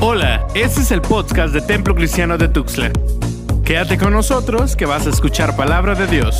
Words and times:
Hola, 0.00 0.46
este 0.54 0.82
es 0.82 0.92
el 0.92 1.02
podcast 1.02 1.52
de 1.52 1.60
Templo 1.60 1.92
Cristiano 1.92 2.38
de 2.38 2.46
Tuxtla. 2.46 2.92
Quédate 3.64 3.98
con 3.98 4.12
nosotros 4.12 4.76
que 4.76 4.86
vas 4.86 5.08
a 5.08 5.10
escuchar 5.10 5.56
palabra 5.56 5.96
de 5.96 6.06
Dios. 6.06 6.36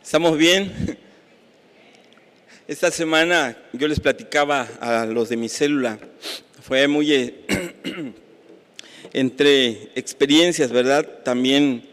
¿Estamos 0.00 0.38
bien? 0.38 0.96
Esta 2.68 2.92
semana 2.92 3.56
yo 3.72 3.88
les 3.88 3.98
platicaba 3.98 4.68
a 4.80 5.04
los 5.04 5.28
de 5.28 5.36
mi 5.36 5.48
célula, 5.48 5.98
fue 6.62 6.86
muy 6.86 7.12
eh, 7.12 7.44
entre 9.12 9.90
experiencias, 9.96 10.70
¿verdad? 10.70 11.24
También 11.24 11.88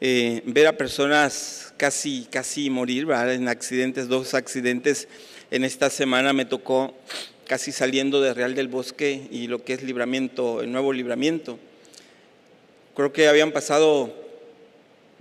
eh, 0.00 0.42
ver 0.46 0.68
a 0.68 0.78
personas 0.78 1.74
casi, 1.76 2.26
casi 2.30 2.70
morir, 2.70 3.04
¿verdad? 3.04 3.34
En 3.34 3.48
accidentes, 3.48 4.08
dos 4.08 4.32
accidentes. 4.32 5.06
En 5.54 5.62
esta 5.62 5.88
semana 5.88 6.32
me 6.32 6.46
tocó 6.46 6.96
casi 7.46 7.70
saliendo 7.70 8.20
de 8.20 8.34
Real 8.34 8.56
del 8.56 8.66
Bosque 8.66 9.28
y 9.30 9.46
lo 9.46 9.62
que 9.62 9.74
es 9.74 9.84
libramiento, 9.84 10.60
el 10.62 10.72
nuevo 10.72 10.92
libramiento. 10.92 11.60
Creo 12.96 13.12
que 13.12 13.28
habían 13.28 13.52
pasado 13.52 14.12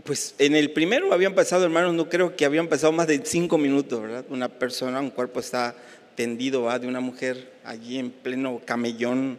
pues 0.03 0.33
en 0.39 0.55
el 0.55 0.71
primero 0.71 1.13
habían 1.13 1.35
pasado, 1.35 1.65
hermanos, 1.65 1.93
no 1.93 2.09
creo 2.09 2.35
que 2.35 2.45
habían 2.45 2.67
pasado 2.67 2.91
más 2.91 3.05
de 3.05 3.21
cinco 3.23 3.59
minutos, 3.59 4.01
¿verdad? 4.01 4.25
Una 4.29 4.49
persona, 4.49 4.99
un 5.01 5.11
cuerpo 5.11 5.39
está 5.39 5.75
tendido, 6.15 6.63
¿va? 6.63 6.79
De 6.79 6.87
una 6.87 6.99
mujer 6.99 7.51
allí 7.63 7.99
en 7.99 8.09
pleno 8.09 8.59
camellón, 8.65 9.37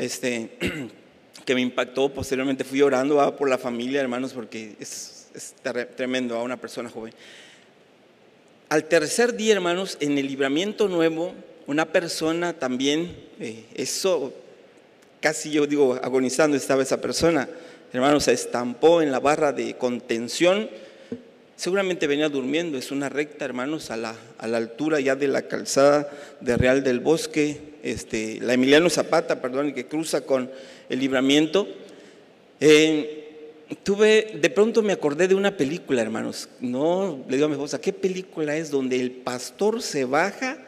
este, 0.00 0.50
que 1.44 1.54
me 1.54 1.60
impactó. 1.60 2.12
Posteriormente 2.12 2.64
fui 2.64 2.82
orando 2.82 3.14
¿va? 3.14 3.36
por 3.36 3.48
la 3.48 3.56
familia, 3.56 4.00
hermanos, 4.00 4.32
porque 4.32 4.74
es, 4.80 5.28
es 5.32 5.54
tremendo 5.94 6.36
a 6.36 6.42
una 6.42 6.56
persona 6.56 6.90
joven. 6.90 7.14
Al 8.68 8.84
tercer 8.84 9.34
día, 9.34 9.54
hermanos, 9.54 9.96
en 10.00 10.18
el 10.18 10.26
libramiento 10.26 10.88
nuevo, 10.88 11.34
una 11.66 11.86
persona 11.86 12.52
también, 12.52 13.16
eh, 13.40 13.64
eso 13.74 14.32
casi 15.20 15.50
yo 15.50 15.66
digo, 15.66 15.98
agonizando 16.02 16.56
estaba 16.56 16.82
esa 16.82 17.00
persona 17.00 17.48
hermanos, 17.92 18.24
se 18.24 18.32
estampó 18.32 19.00
en 19.00 19.10
la 19.10 19.20
barra 19.20 19.52
de 19.52 19.74
contención. 19.74 20.68
Seguramente 21.56 22.06
venía 22.06 22.28
durmiendo, 22.28 22.78
es 22.78 22.90
una 22.90 23.08
recta, 23.08 23.44
hermanos, 23.44 23.90
a 23.90 23.96
la, 23.96 24.14
a 24.38 24.46
la 24.46 24.58
altura 24.58 25.00
ya 25.00 25.16
de 25.16 25.28
la 25.28 25.42
calzada 25.42 26.08
de 26.40 26.56
Real 26.56 26.84
del 26.84 27.00
Bosque, 27.00 27.58
este, 27.82 28.38
la 28.40 28.54
Emiliano 28.54 28.90
Zapata, 28.90 29.40
perdón, 29.40 29.72
que 29.72 29.86
cruza 29.86 30.20
con 30.20 30.50
el 30.88 30.98
libramiento. 31.00 31.66
Eh, 32.60 33.17
tuve, 33.76 34.38
de 34.40 34.50
pronto 34.50 34.82
me 34.82 34.92
acordé 34.92 35.28
de 35.28 35.34
una 35.34 35.56
película, 35.56 36.02
hermanos. 36.02 36.48
No, 36.60 37.24
le 37.28 37.36
digo 37.36 37.46
a 37.46 37.48
mi 37.48 37.54
esposa, 37.54 37.80
¿qué 37.80 37.92
película 37.92 38.56
es 38.56 38.70
donde 38.70 39.00
el 39.00 39.10
pastor 39.10 39.82
se 39.82 40.04
baja 40.04 40.58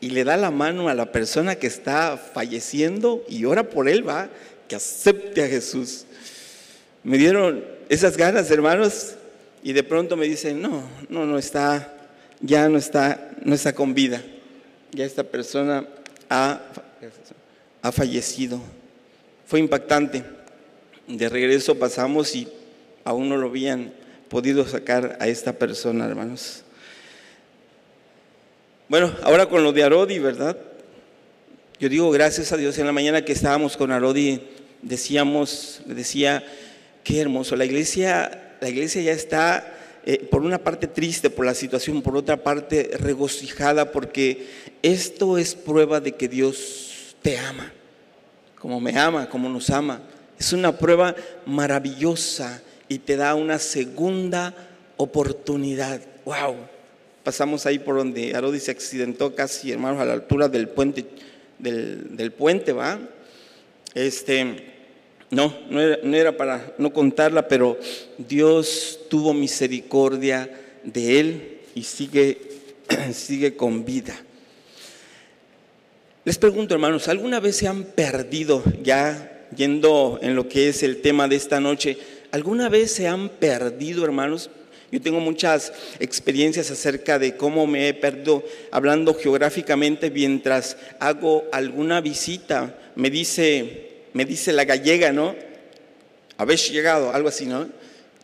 y 0.00 0.10
le 0.10 0.24
da 0.24 0.36
la 0.36 0.50
mano 0.50 0.88
a 0.88 0.94
la 0.94 1.12
persona 1.12 1.56
que 1.56 1.66
está 1.66 2.16
falleciendo 2.16 3.24
y 3.28 3.44
ora 3.44 3.70
por 3.70 3.88
él, 3.88 4.06
va, 4.06 4.28
que 4.68 4.76
acepte 4.76 5.44
a 5.44 5.48
Jesús? 5.48 6.06
me 7.04 7.18
dieron 7.18 7.64
esas 7.88 8.16
ganas, 8.16 8.50
hermanos, 8.50 9.14
y 9.62 9.72
de 9.72 9.82
pronto 9.82 10.16
me 10.16 10.26
dicen, 10.26 10.60
no, 10.60 10.84
no, 11.08 11.26
no 11.26 11.38
está, 11.38 11.92
ya 12.40 12.68
no 12.68 12.78
está, 12.78 13.30
no 13.44 13.54
está 13.54 13.72
con 13.72 13.94
vida. 13.94 14.22
Ya 14.92 15.04
esta 15.04 15.24
persona 15.24 15.86
ha, 16.28 16.60
ha 17.80 17.92
fallecido. 17.92 18.60
Fue 19.46 19.58
impactante. 19.60 20.24
De 21.06 21.28
regreso 21.28 21.78
pasamos 21.78 22.34
y 22.34 22.48
aún 23.04 23.28
no 23.28 23.36
lo 23.36 23.48
habían 23.48 23.92
podido 24.28 24.66
sacar 24.66 25.16
a 25.20 25.28
esta 25.28 25.52
persona, 25.52 26.06
hermanos. 26.06 26.62
Bueno, 28.88 29.14
ahora 29.22 29.46
con 29.46 29.62
lo 29.62 29.72
de 29.72 29.82
Arodi, 29.82 30.18
¿verdad? 30.18 30.56
Yo 31.78 31.88
digo 31.88 32.10
gracias 32.10 32.52
a 32.52 32.56
Dios 32.56 32.78
en 32.78 32.86
la 32.86 32.92
mañana 32.92 33.24
que 33.24 33.32
estábamos 33.32 33.76
con 33.76 33.90
Arodi, 33.90 34.40
decíamos, 34.82 35.82
decía, 35.86 36.44
Qué 37.04 37.20
hermoso. 37.20 37.56
La 37.56 37.64
iglesia, 37.64 38.56
la 38.60 38.68
iglesia 38.68 39.02
ya 39.02 39.12
está 39.12 39.74
eh, 40.04 40.18
por 40.30 40.42
una 40.42 40.58
parte 40.58 40.86
triste 40.86 41.30
por 41.30 41.44
la 41.44 41.54
situación, 41.54 42.02
por 42.02 42.16
otra 42.16 42.42
parte 42.42 42.90
regocijada 42.98 43.90
porque 43.90 44.46
esto 44.82 45.36
es 45.38 45.54
prueba 45.54 46.00
de 46.00 46.12
que 46.12 46.28
Dios 46.28 47.16
te 47.22 47.38
ama, 47.38 47.72
como 48.58 48.80
me 48.80 48.96
ama, 48.98 49.28
como 49.28 49.48
nos 49.48 49.70
ama. 49.70 50.00
Es 50.38 50.52
una 50.52 50.76
prueba 50.76 51.14
maravillosa 51.46 52.62
y 52.88 52.98
te 52.98 53.16
da 53.16 53.34
una 53.34 53.58
segunda 53.58 54.54
oportunidad. 54.96 56.00
¡Wow! 56.24 56.56
Pasamos 57.24 57.66
ahí 57.66 57.78
por 57.78 57.96
donde 57.96 58.34
Arodi 58.34 58.58
se 58.58 58.70
accidentó 58.70 59.34
casi, 59.34 59.70
hermanos, 59.70 60.00
a 60.00 60.04
la 60.04 60.12
altura 60.14 60.48
del 60.48 60.68
puente, 60.68 61.06
del, 61.58 62.32
puente, 62.32 62.72
¿va? 62.72 62.98
Este, 63.94 64.72
no, 65.30 65.54
no 65.70 66.16
era, 66.16 66.36
para 66.36 66.74
no 66.78 66.92
contarla, 66.92 67.46
pero 67.46 67.78
Dios 68.18 69.00
tuvo 69.08 69.32
misericordia 69.32 70.50
de 70.82 71.20
él 71.20 71.60
y 71.74 71.84
sigue, 71.84 72.38
sigue 73.12 73.56
con 73.56 73.84
vida. 73.84 74.20
Les 76.24 76.38
pregunto, 76.38 76.74
hermanos, 76.74 77.08
¿alguna 77.08 77.40
vez 77.40 77.56
se 77.56 77.68
han 77.68 77.84
perdido, 77.84 78.62
ya 78.82 79.31
yendo 79.56 80.18
en 80.22 80.34
lo 80.34 80.48
que 80.48 80.68
es 80.68 80.82
el 80.82 81.00
tema 81.00 81.28
de 81.28 81.36
esta 81.36 81.60
noche, 81.60 81.98
¿alguna 82.30 82.68
vez 82.68 82.92
se 82.92 83.08
han 83.08 83.28
perdido, 83.28 84.04
hermanos? 84.04 84.50
Yo 84.90 85.00
tengo 85.00 85.20
muchas 85.20 85.72
experiencias 86.00 86.70
acerca 86.70 87.18
de 87.18 87.36
cómo 87.36 87.66
me 87.66 87.88
he 87.88 87.94
perdido 87.94 88.44
hablando 88.70 89.14
geográficamente 89.14 90.10
mientras 90.10 90.76
hago 90.98 91.44
alguna 91.50 92.00
visita. 92.00 92.78
Me 92.94 93.08
dice 93.08 93.92
me 94.12 94.24
dice 94.24 94.52
la 94.52 94.64
gallega, 94.64 95.12
¿no? 95.12 95.34
Habéis 96.36 96.70
llegado, 96.70 97.12
algo 97.12 97.28
así, 97.28 97.46
¿no? 97.46 97.68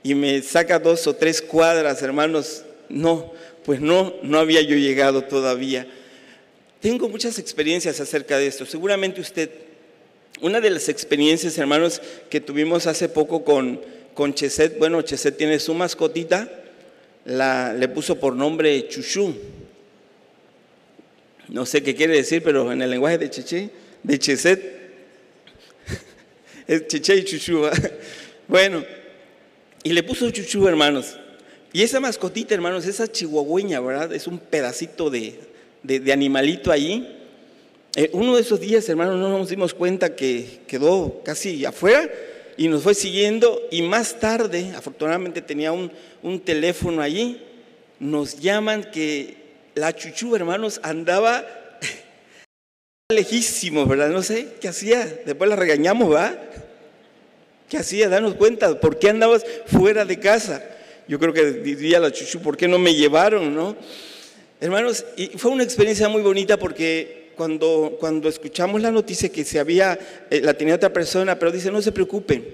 Y 0.03 0.15
me 0.15 0.43
saca 0.43 0.79
dos 0.79 1.07
o 1.07 1.15
tres 1.15 1.41
cuadras, 1.43 2.03
hermanos. 2.03 2.65
No, 2.89 3.33
pues 3.65 3.81
no, 3.81 4.15
no 4.23 4.39
había 4.39 4.61
yo 4.63 4.77
llegado 4.77 5.23
todavía. 5.23 5.87
Tengo 6.81 7.09
muchas 7.09 7.39
experiencias 7.39 8.01
acerca 8.01 8.39
de 8.39 8.47
esto. 8.47 8.65
Seguramente 8.65 9.21
usted, 9.21 9.51
una 10.41 10.61
de 10.61 10.71
las 10.71 10.89
experiencias, 10.89 11.59
hermanos, 11.59 12.01
que 12.31 12.41
tuvimos 12.41 12.87
hace 12.87 13.09
poco 13.09 13.45
con, 13.45 13.81
con 14.15 14.35
Cheset, 14.35 14.79
bueno, 14.79 15.03
Cheset 15.03 15.37
tiene 15.37 15.59
su 15.59 15.75
mascotita, 15.75 16.51
la, 17.25 17.73
le 17.73 17.89
puso 17.89 18.19
por 18.19 18.35
nombre 18.35 18.89
Chuchu. 18.89 19.35
No 21.49 21.65
sé 21.65 21.83
qué 21.83 21.95
quiere 21.95 22.17
decir, 22.17 22.43
pero 22.43 22.71
en 22.73 22.83
el 22.83 22.91
lenguaje 22.91 23.19
de 23.19 23.31
Cheche, 23.31 23.71
de 24.03 24.19
Cheset, 24.19 24.79
es 26.67 26.87
chiché 26.87 27.17
y 27.17 27.25
chuchu. 27.25 27.63
Bueno, 28.49 28.83
y 29.83 29.93
le 29.93 30.03
puso 30.03 30.31
chuchu, 30.31 30.67
hermanos. 30.67 31.19
Y 31.73 31.83
esa 31.83 32.01
mascotita, 32.01 32.55
hermanos, 32.55 32.87
esa 32.87 33.11
chihuahueña, 33.11 33.79
¿verdad? 33.81 34.13
Es 34.15 34.27
un 34.27 34.39
pedacito 34.39 35.11
de, 35.11 35.39
de, 35.83 36.13
animalito 36.13 36.73
allí. 36.73 37.07
Eh, 37.97 38.11
uno 38.13 38.37
de 38.37 38.43
esos 38.43 38.61
días, 38.61 38.89
hermanos, 38.89 39.17
no 39.17 39.31
nos 39.39 39.49
dimos 39.49 39.73
cuenta 39.73 40.15
que 40.15 40.61
quedó 40.67 41.23
casi 41.25 41.65
afuera 41.65 42.09
y 42.57 42.69
nos 42.69 42.83
fue 42.83 42.95
siguiendo. 42.95 43.67
Y 43.71 43.83
más 43.83 44.21
tarde, 44.21 44.73
afortunadamente 44.77 45.41
tenía 45.41 45.73
un, 45.73 45.91
teléfono 46.45 47.01
allí, 47.01 47.41
nos 47.99 48.39
llaman 48.39 48.91
que 48.93 49.37
la 49.75 49.95
chuchu, 49.95 50.37
hermanos, 50.37 50.81
andaba 50.83 51.47
lejísimo, 53.09 53.87
¿verdad? 53.87 54.11
No 54.11 54.23
sé 54.23 54.49
qué 54.61 54.69
hacía. 54.69 55.07
Después 55.25 55.49
la 55.49 55.57
regañamos, 55.57 56.11
¿verdad? 56.11 56.39
¿Qué 57.71 57.79
hacía? 57.79 58.09
Danos 58.09 58.35
cuenta, 58.35 58.79
¿por 58.81 58.99
qué 58.99 59.11
andabas 59.11 59.45
fuera 59.67 60.05
de 60.05 60.19
casa? 60.19 60.63
Yo 61.07 61.19
creo 61.19 61.33
que 61.33 61.53
diría 61.53 62.01
la 62.01 62.13
chuchu, 62.13 62.41
¿por 62.41 62.57
qué 62.57 62.69
no 62.69 62.79
me 62.79 62.95
llevaron, 62.95 63.55
no? 63.55 63.77
Hermanos, 64.61 65.07
y 65.17 65.29
fue 65.39 65.51
una 65.53 65.63
experiencia 65.63 66.09
muy 66.09 66.21
bonita 66.21 66.59
porque 66.59 67.18
cuando, 67.39 67.97
cuando 68.01 68.29
escuchamos 68.29 68.83
la 68.83 68.91
noticia 68.91 69.29
que 69.29 69.45
se 69.45 69.61
había, 69.61 69.99
eh, 70.29 70.41
la 70.43 70.55
tenía 70.55 70.75
otra 70.75 70.93
persona, 70.93 71.39
pero 71.39 71.53
dice, 71.53 71.71
no 71.71 71.81
se 71.81 71.93
preocupen. 71.93 72.45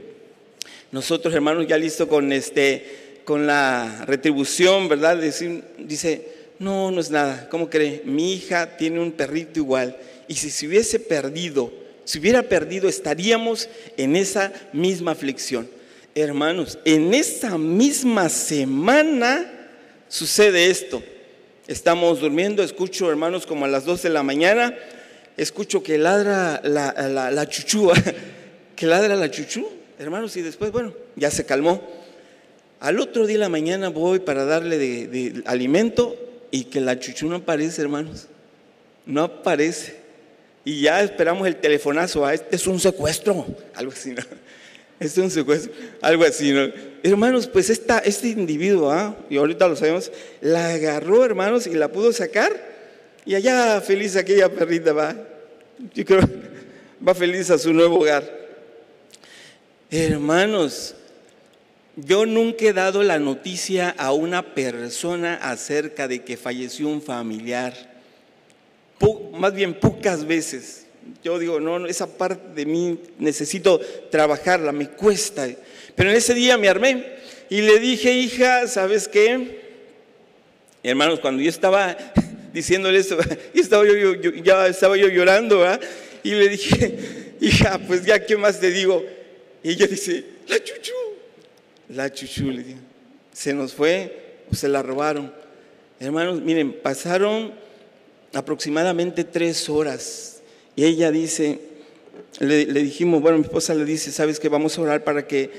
Nosotros, 0.93 1.35
hermanos, 1.35 1.67
ya 1.67 1.79
listo 1.79 2.07
con, 2.07 2.31
este, 2.33 3.23
con 3.25 3.47
la 3.47 4.05
retribución, 4.07 4.87
¿verdad? 4.89 5.17
Dice, 5.17 5.63
dice, 5.79 6.29
no, 6.59 6.91
no 6.91 7.01
es 7.01 7.11
nada. 7.11 7.49
¿Cómo 7.49 7.71
cree? 7.71 8.03
Mi 8.05 8.35
hija 8.35 8.77
tiene 8.77 9.01
un 9.01 9.11
perrito 9.13 9.59
igual 9.59 9.97
y 10.29 10.35
si 10.35 10.51
se 10.51 10.67
hubiese 10.67 11.01
perdido, 11.01 11.73
si 12.05 12.19
hubiera 12.19 12.43
perdido, 12.43 12.87
estaríamos 12.87 13.71
en 13.97 14.17
esa 14.17 14.53
misma 14.75 15.13
aflicción. 15.13 15.67
Hermanos, 16.15 16.79
en 16.85 17.15
esa 17.15 17.57
misma 17.57 18.29
semana 18.29 19.51
sucede 20.09 20.71
esto. 20.71 21.03
Estamos 21.67 22.21
durmiendo, 22.21 22.63
escucho, 22.63 23.11
hermanos, 23.11 23.47
como 23.47 23.65
a 23.65 23.69
las 23.69 23.85
2 23.85 24.03
de 24.03 24.11
la 24.11 24.23
mañana, 24.23 24.77
escucho 25.37 25.83
que 25.83 25.97
ladra 25.97 26.61
la, 26.63 26.93
la, 27.31 27.49
chuchúa, 27.49 27.95
que 28.77 28.87
ladra 28.87 29.17
la 29.17 29.31
chuchú, 29.31 29.67
hermanos, 29.99 30.37
y 30.37 30.43
después, 30.43 30.73
bueno, 30.73 30.93
ya 31.17 31.31
se 31.31 31.47
calmó. 31.47 31.83
Al 32.81 33.01
otro 33.01 33.27
día 33.27 33.37
de 33.37 33.41
la 33.41 33.49
mañana 33.49 33.89
voy 33.89 34.19
para 34.19 34.45
darle 34.45 34.77
de 34.79 35.43
alimento 35.47 36.17
y 36.51 36.65
que 36.65 36.81
la 36.81 36.99
chuchu 36.99 37.29
no 37.29 37.37
aparece, 37.37 37.81
hermanos. 37.81 38.27
No 39.07 39.23
aparece. 39.23 40.05
Y 40.65 40.81
ya 40.81 41.03
esperamos 41.03 41.47
el 41.47 41.57
telefonazo, 41.57 42.25
ah, 42.25 42.33
este 42.33 42.57
es 42.57 42.67
un 42.67 42.81
secuestro, 42.81 43.47
algo 43.75 43.93
así, 43.93 44.13
¿no? 44.13 44.23
Es 45.05 45.19
un 45.19 45.31
secuestro, 45.31 45.73
algo 46.01 46.25
así, 46.25 46.51
¿no? 46.53 46.71
Hermanos, 47.03 47.47
pues 47.47 47.69
esta, 47.69 47.99
este 47.99 48.29
individuo, 48.29 48.91
¿ah? 48.91 49.15
y 49.29 49.37
ahorita 49.37 49.69
lo 49.69 49.77
sabemos, 49.77 50.11
la 50.41 50.71
agarró, 50.71 51.25
hermanos, 51.25 51.67
y 51.67 51.75
la 51.75 51.89
pudo 51.89 52.13
sacar, 52.13 52.53
y 53.27 53.35
allá 53.35 53.81
feliz 53.83 54.17
aquella 54.17 54.49
perrita 54.49 54.95
va. 54.95 55.15
Yo 55.95 56.05
creo, 56.05 56.23
va 57.07 57.15
feliz 57.15 57.51
a 57.51 57.59
su 57.59 57.75
nuevo 57.75 57.99
hogar. 58.01 58.25
Hermanos, 59.91 60.95
yo 61.97 62.25
nunca 62.25 62.65
he 62.65 62.73
dado 62.73 63.03
la 63.03 63.19
noticia 63.19 63.95
a 63.99 64.13
una 64.13 64.55
persona 64.55 65.35
acerca 65.35 66.09
de 66.09 66.25
que 66.25 66.37
falleció 66.37 66.89
un 66.89 67.03
familiar. 67.03 67.75
más 69.33 69.53
bien 69.55 69.75
pocas 69.75 70.27
veces. 70.27 70.84
Yo 71.23 71.39
digo, 71.39 71.61
no, 71.61 71.87
esa 71.87 72.07
parte 72.07 72.55
de 72.55 72.67
mí 72.67 72.99
necesito 73.19 73.81
trabajarla, 74.11 74.73
me 74.73 74.91
cuesta. 74.91 75.49
Pero 75.95 76.11
en 76.11 76.17
ese 76.17 76.35
día 76.35 76.59
me 76.59 76.69
armé 76.69 77.05
y 77.49 77.63
le 77.63 77.79
dije, 77.79 78.13
hija, 78.13 78.67
¿sabes 78.69 79.09
qué? 79.09 79.63
Hermanos, 80.83 81.21
cuando 81.21 81.43
yo 81.43 81.49
estaba 81.49 81.97
diciéndole 82.53 82.99
eso, 82.99 83.19
estaba 83.55 83.85
yo, 83.87 84.15
ya 84.15 84.67
estaba 84.67 84.97
yo 84.97 85.09
llorando, 85.09 85.61
¿verdad? 85.61 85.81
Y 86.23 86.33
le 86.33 86.49
dije, 86.49 87.35
hija, 87.41 87.79
pues 87.87 88.05
ya, 88.05 88.25
¿qué 88.25 88.37
más 88.37 88.61
te 88.61 88.71
digo? 88.71 89.05
Y 89.63 89.71
ella 89.71 89.87
dice, 89.87 90.25
la 90.47 90.63
chuchu, 90.63 90.93
la 91.89 92.13
chuchu, 92.13 92.51
le 92.51 92.63
digo, 92.63 92.81
se 93.33 93.55
nos 93.55 93.73
fue 93.73 94.43
o 94.51 94.55
se 94.55 94.69
la 94.69 94.83
robaron. 94.83 95.33
Hermanos, 96.01 96.43
miren, 96.43 96.73
pasaron 96.83 97.55
aproximadamente 98.35 99.25
tres 99.25 99.69
horas 99.69 100.34
y 100.77 100.85
ella 100.85 101.11
dice, 101.11 101.61
le, 102.41 102.65
dijimos, 102.67 103.23
bueno, 103.23 103.39
mi 103.39 103.45
esposa 103.45 103.75
le 103.75 103.85
dice, 103.85 104.11
sabes 104.11 104.41
que 104.41 104.49
vamos 104.49 104.77
a 104.77 104.81
orar 104.83 105.05
para 105.05 105.27
que 105.27 105.51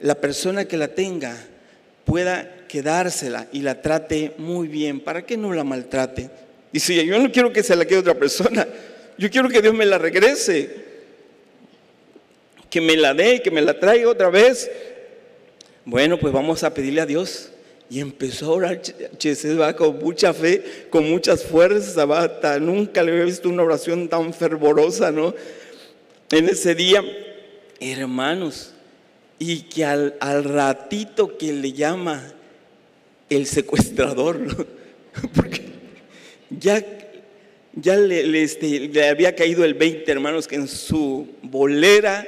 la 0.00 0.14
persona 0.14 0.64
que 0.64 0.76
la 0.76 0.88
tenga 0.88 1.36
pueda 2.04 2.66
quedársela 2.68 3.48
y 3.52 3.62
la 3.62 3.82
trate 3.82 4.32
muy 4.38 4.68
bien, 4.68 5.00
para 5.00 5.26
que 5.26 5.36
no 5.36 5.52
la 5.52 5.64
maltrate. 5.64 6.30
Dice, 6.72 7.04
yo 7.04 7.18
no 7.18 7.32
quiero 7.32 7.52
que 7.52 7.62
se 7.62 7.74
la 7.74 7.84
quede 7.84 7.98
otra 7.98 8.14
persona, 8.14 8.66
yo 9.18 9.28
quiero 9.28 9.48
que 9.48 9.60
Dios 9.60 9.74
me 9.74 9.84
la 9.84 9.98
regrese, 9.98 10.70
que 12.70 12.80
me 12.80 12.96
la 12.96 13.12
dé, 13.12 13.42
que 13.42 13.50
me 13.50 13.60
la 13.60 13.78
traiga 13.78 14.08
otra 14.08 14.30
vez. 14.30 14.70
Bueno, 15.84 16.18
pues 16.18 16.32
vamos 16.32 16.62
a 16.62 16.72
pedirle 16.72 17.00
a 17.00 17.06
Dios. 17.06 17.50
Y 17.90 18.00
empezó 18.00 18.46
a 18.46 18.50
orar 18.50 18.82
va 19.60 19.74
con 19.74 19.98
mucha 19.98 20.32
fe, 20.32 20.86
con 20.90 21.10
muchas 21.10 21.42
fuerzas. 21.44 21.98
Hasta 21.98 22.58
nunca 22.60 23.02
le 23.02 23.12
había 23.12 23.24
visto 23.24 23.48
una 23.48 23.64
oración 23.64 24.08
tan 24.08 24.32
fervorosa, 24.32 25.10
¿no? 25.10 25.34
En 26.30 26.48
ese 26.48 26.76
día, 26.76 27.02
hermanos, 27.80 28.72
y 29.40 29.62
que 29.62 29.84
al, 29.84 30.14
al 30.20 30.44
ratito 30.44 31.36
que 31.36 31.52
le 31.52 31.72
llama 31.72 32.32
el 33.28 33.46
secuestrador, 33.46 34.66
porque 35.34 35.62
ya 36.50 36.84
ya 37.74 37.96
le, 37.96 38.42
este, 38.42 38.88
le, 38.88 39.08
había 39.08 39.34
caído 39.34 39.64
el 39.64 39.74
20, 39.74 40.10
hermanos, 40.10 40.48
que 40.48 40.56
en 40.56 40.68
su 40.68 41.28
bolera, 41.42 42.26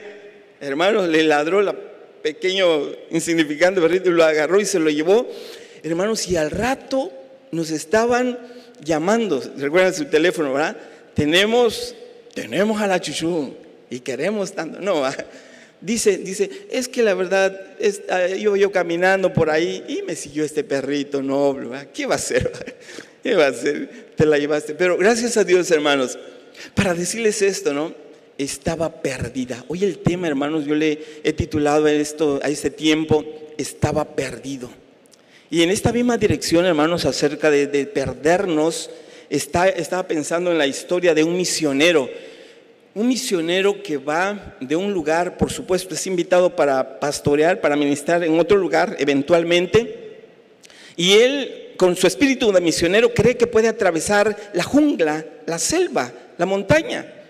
hermanos, 0.61 1.08
le 1.08 1.23
ladró 1.25 1.62
la 1.62 1.75
pequeño 2.22 2.92
insignificante 3.10 3.80
perrito 3.80 4.10
y 4.10 4.12
lo 4.12 4.24
agarró 4.24 4.60
y 4.60 4.64
se 4.64 4.78
lo 4.78 4.90
llevó. 4.90 5.28
Hermanos, 5.82 6.28
y 6.28 6.36
al 6.36 6.50
rato 6.50 7.12
nos 7.50 7.70
estaban 7.70 8.38
llamando, 8.82 9.42
recuerdan 9.56 9.94
su 9.94 10.06
teléfono, 10.06 10.52
¿verdad? 10.52 10.76
Tenemos, 11.14 11.94
tenemos 12.34 12.80
a 12.80 12.86
la 12.86 13.00
chuchu 13.00 13.54
y 13.90 14.00
queremos 14.00 14.52
tanto. 14.52 14.80
No, 14.80 15.02
dice, 15.80 16.19
dice, 16.19 16.50
es 16.70 16.88
que 16.88 17.02
la 17.02 17.14
verdad, 17.14 17.60
es, 17.78 18.02
ah, 18.08 18.26
yo 18.28 18.56
yo 18.56 18.72
caminando 18.72 19.32
por 19.32 19.50
ahí 19.50 19.84
y 19.88 20.02
me 20.02 20.16
siguió 20.16 20.44
este 20.44 20.64
perrito 20.64 21.22
noble, 21.22 21.69
¿verdad? 21.69 21.88
¿qué 21.92 22.06
va 22.06 22.14
a 22.14 22.19
hacer? 22.19 22.50
¿Qué 23.22 23.34
va 23.34 23.46
a 23.46 23.48
hacer? 23.50 24.12
Te 24.16 24.26
la 24.26 24.38
llevaste. 24.38 24.74
Pero 24.74 24.96
gracias 24.96 25.36
a 25.36 25.44
Dios, 25.44 25.70
hermanos, 25.70 26.19
para 26.74 26.94
decirles 26.94 27.40
esto, 27.42 27.72
¿no? 27.72 27.94
Estaba 28.38 29.02
perdida. 29.02 29.64
Hoy 29.69 29.84
el 29.84 29.99
tema, 29.99 30.26
hermanos, 30.26 30.64
yo 30.64 30.75
le 30.75 30.99
he 31.23 31.32
titulado 31.32 31.87
esto, 31.87 32.40
a 32.43 32.49
este 32.49 32.70
tiempo, 32.70 33.25
estaba 33.58 34.17
perdido. 34.17 34.70
Y 35.50 35.62
en 35.62 35.70
esta 35.70 35.93
misma 35.93 36.17
dirección, 36.17 36.64
hermanos, 36.64 37.05
acerca 37.05 37.50
de, 37.50 37.67
perdernos, 37.87 38.90
está, 39.29 39.69
estaba 39.69 40.08
pensando 40.08 40.50
en 40.50 40.58
la 40.58 40.67
historia 40.67 41.14
de 41.14 41.25
un 41.25 41.37
misionero. 41.37 42.08
Un 42.94 43.08
misionero 43.08 43.82
que 43.82 43.99
va 43.99 44.56
de 44.61 44.76
un 44.76 44.93
lugar, 44.93 45.37
por 45.37 45.52
supuesto, 45.52 45.94
es 45.94 46.06
invitado 46.06 46.56
para 46.56 46.99
pastorear, 47.00 47.61
para 47.61 47.76
ministrar 47.76 48.25
en 48.25 48.38
otro 48.40 48.56
lugar 48.56 48.96
eventualmente. 48.99 50.20
Y 50.96 51.12
él 51.12 51.75
con 51.76 51.96
su 51.96 52.06
espíritu 52.06 52.52
de 52.52 52.61
misionero 52.61 53.12
cree 53.12 53.37
que 53.37 53.46
puede 53.46 53.69
atravesar 53.69 54.37
la 54.55 54.62
jungla, 54.62 55.25
la 55.46 55.58
selva, 55.58 56.12
la 56.38 56.46
montaña. 56.46 57.21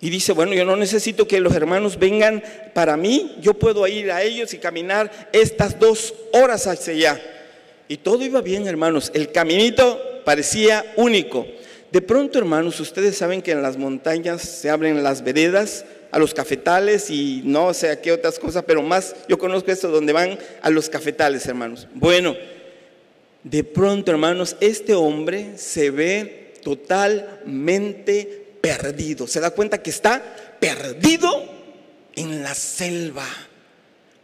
Y 0.00 0.10
dice, 0.10 0.32
bueno, 0.32 0.52
yo 0.52 0.64
no 0.64 0.76
necesito 0.76 1.26
que 1.26 1.40
los 1.40 1.54
hermanos 1.54 1.98
vengan 1.98 2.42
para 2.74 2.96
mí, 2.96 3.36
yo 3.40 3.54
puedo 3.54 3.86
ir 3.86 4.12
a 4.12 4.22
ellos 4.22 4.52
y 4.52 4.58
caminar 4.58 5.10
estas 5.32 5.78
dos 5.78 6.14
horas 6.32 6.66
hacia 6.66 6.92
allá. 6.92 7.20
Y 7.88 7.98
todo 7.98 8.24
iba 8.24 8.42
bien, 8.42 8.66
hermanos. 8.66 9.10
El 9.14 9.32
caminito 9.32 10.22
parecía 10.24 10.84
único. 10.96 11.46
De 11.92 12.02
pronto, 12.02 12.38
hermanos, 12.38 12.78
ustedes 12.80 13.16
saben 13.16 13.40
que 13.40 13.52
en 13.52 13.62
las 13.62 13.78
montañas 13.78 14.42
se 14.42 14.68
abren 14.68 15.02
las 15.02 15.22
veredas 15.22 15.86
a 16.10 16.18
los 16.18 16.34
cafetales 16.34 17.10
y 17.10 17.42
no 17.44 17.72
sé 17.72 17.98
qué 18.02 18.12
otras 18.12 18.38
cosas, 18.38 18.64
pero 18.66 18.82
más 18.82 19.14
yo 19.28 19.38
conozco 19.38 19.70
esto 19.70 19.88
donde 19.88 20.12
van 20.12 20.38
a 20.62 20.70
los 20.70 20.88
cafetales, 20.88 21.46
hermanos. 21.46 21.88
Bueno, 21.94 22.36
de 23.42 23.64
pronto, 23.64 24.10
hermanos, 24.10 24.56
este 24.60 24.94
hombre 24.94 25.52
se 25.56 25.90
ve 25.90 26.54
totalmente 26.62 28.45
perdido. 28.60 29.26
Se 29.26 29.40
da 29.40 29.50
cuenta 29.50 29.82
que 29.82 29.90
está 29.90 30.22
perdido 30.58 31.44
en 32.14 32.42
la 32.42 32.54
selva, 32.54 33.26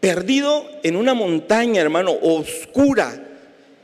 perdido 0.00 0.68
en 0.82 0.96
una 0.96 1.14
montaña, 1.14 1.80
hermano, 1.80 2.12
oscura. 2.20 3.28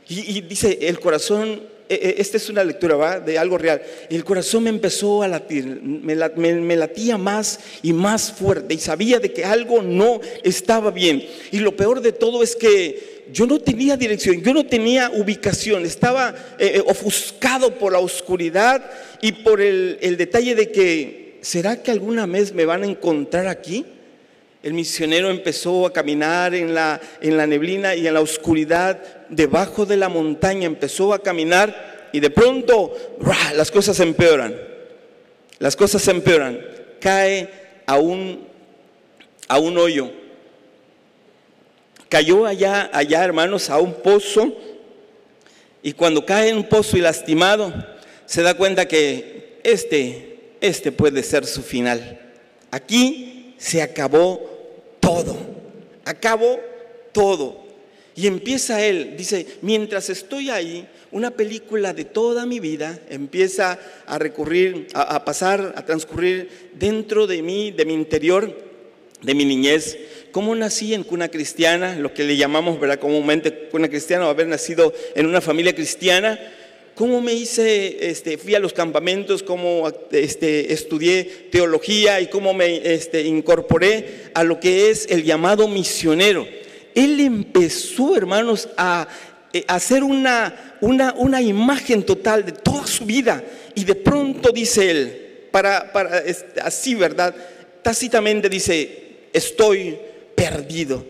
Y, 0.07 0.41
dice, 0.41 0.79
el 0.81 0.99
corazón, 0.99 1.61
e, 1.87 1.93
e, 1.93 2.15
esta 2.17 2.37
es 2.37 2.49
una 2.49 2.63
lectura, 2.63 2.95
¿va? 2.95 3.19
De 3.19 3.37
algo 3.37 3.59
real. 3.59 3.81
El 4.09 4.23
corazón 4.23 4.63
me 4.63 4.71
empezó 4.71 5.21
a 5.21 5.27
latir, 5.27 5.65
me, 5.65 6.15
me 6.15 6.75
latía 6.75 7.17
más 7.19 7.59
y 7.83 7.93
más 7.93 8.31
fuerte 8.31 8.73
y 8.73 8.79
sabía 8.79 9.19
de 9.19 9.31
que 9.31 9.45
algo 9.45 9.83
no 9.83 10.19
estaba 10.43 10.89
bien. 10.89 11.27
Y 11.51 11.59
lo 11.59 11.75
peor 11.75 12.01
de 12.01 12.11
todo 12.11 12.41
es 12.41 12.55
que 12.55 13.18
yo 13.31 13.45
no 13.45 13.59
tenía 13.59 13.97
dirección, 13.97 14.41
yo 14.41 14.53
no 14.53 14.65
tenía 14.65 15.09
ubicación, 15.09 15.85
estaba 15.85 16.35
eh, 16.57 16.73
eh, 16.75 16.83
ofuscado 16.85 17.75
por 17.75 17.93
la 17.93 17.99
oscuridad 17.99 18.83
y 19.21 19.31
por 19.31 19.61
el, 19.61 20.15
detalle 20.17 20.55
de 20.55 20.71
que, 20.71 21.39
¿será 21.41 21.81
que 21.81 21.91
alguna 21.91 22.25
vez 22.25 22.53
me 22.53 22.65
van 22.65 22.83
a 22.83 22.87
encontrar 22.87 23.47
aquí? 23.47 23.85
El 24.61 24.73
misionero 24.73 25.29
empezó 25.29 25.85
a 25.85 25.93
caminar 25.93 26.53
en 26.53 26.73
la, 26.73 26.99
neblina 27.21 27.95
y 27.95 28.07
en 28.07 28.13
la 28.13 28.21
oscuridad 28.21 29.01
debajo 29.29 29.85
de 29.85 29.97
la 29.97 30.09
montaña, 30.09 30.65
empezó 30.65 31.13
a 31.13 31.23
caminar 31.23 32.09
y 32.11 32.19
de 32.19 32.29
pronto 32.29 32.93
las 33.55 33.71
cosas 33.71 33.99
empeoran, 33.99 34.55
las 35.59 35.75
cosas 35.75 36.07
empeoran, 36.07 36.59
cae 36.99 37.49
a 37.85 37.97
un 37.97 38.47
hoyo 39.77 40.18
Cayó 42.09 42.47
allá, 42.47 42.89
allá, 42.91 43.23
hermanos, 43.23 43.69
a 43.69 43.77
un 43.77 43.93
pozo. 43.93 44.57
Y 45.83 45.93
cuando 45.93 46.25
cae 46.25 46.49
en 46.49 46.57
un 46.57 46.63
pozo 46.63 46.97
y 46.97 47.01
lastimado, 47.01 47.71
se 48.25 48.41
da 48.41 48.55
cuenta 48.55 48.87
que 48.87 49.59
este, 49.63 50.39
este 50.59 50.91
puede 50.91 51.21
ser 51.21 51.45
su 51.45 51.61
final. 51.61 52.19
Aquí 52.71 53.53
se 53.59 53.83
acabó 53.83 54.41
todo. 54.99 55.37
Acabó 56.03 56.59
todo. 57.11 57.69
Y 58.15 58.25
empieza 58.25 58.83
él, 58.83 59.13
dice, 59.15 59.45
mientras 59.61 60.09
estoy 60.09 60.49
ahí, 60.49 60.87
una 61.11 61.31
película 61.31 61.93
de 61.93 62.05
toda 62.05 62.45
mi 62.45 62.59
vida 62.59 62.99
empieza 63.09 63.79
a 64.05 64.17
recurrir, 64.17 64.87
a, 64.93 65.15
a 65.15 65.23
pasar, 65.23 65.73
a 65.77 65.85
transcurrir 65.85 66.71
dentro 66.73 67.27
de 67.27 67.41
mí, 67.41 67.71
de 67.71 67.85
mi 67.85 67.93
interior, 67.93 68.53
de 69.21 69.33
mi 69.33 69.45
niñez 69.45 69.97
cómo 70.31 70.55
nací 70.55 70.93
en 70.93 71.03
cuna 71.03 71.29
cristiana, 71.29 71.95
lo 71.95 72.13
que 72.13 72.23
le 72.23 72.37
llamamos 72.37 72.79
¿verdad? 72.79 72.99
comúnmente 72.99 73.69
cuna 73.69 73.89
cristiana, 73.89 74.27
o 74.27 74.29
haber 74.29 74.47
nacido 74.47 74.93
en 75.15 75.25
una 75.25 75.41
familia 75.41 75.73
cristiana, 75.73 76.39
cómo 76.95 77.21
me 77.21 77.33
hice, 77.33 78.09
este, 78.09 78.37
fui 78.37 78.55
a 78.55 78.59
los 78.59 78.73
campamentos, 78.73 79.41
cómo 79.41 79.89
este, 80.11 80.73
estudié 80.73 81.23
teología 81.49 82.19
y 82.19 82.27
cómo 82.27 82.53
me 82.53 82.93
este, 82.93 83.21
incorporé 83.21 84.31
a 84.33 84.43
lo 84.43 84.59
que 84.59 84.89
es 84.89 85.07
el 85.09 85.23
llamado 85.23 85.67
misionero. 85.67 86.45
Él 86.93 87.19
empezó, 87.21 88.17
hermanos, 88.17 88.67
a 88.75 89.07
eh, 89.53 89.63
hacer 89.67 90.03
una, 90.03 90.77
una, 90.81 91.13
una 91.17 91.41
imagen 91.41 92.03
total 92.03 92.45
de 92.45 92.51
toda 92.51 92.85
su 92.85 93.05
vida. 93.05 93.43
Y 93.75 93.85
de 93.85 93.95
pronto 93.95 94.51
dice 94.51 94.91
él, 94.91 95.47
para, 95.51 95.93
para 95.93 96.23
así, 96.63 96.95
¿verdad? 96.95 97.33
Tácitamente 97.81 98.49
dice, 98.49 99.29
estoy 99.31 99.97
perdido. 100.39 101.05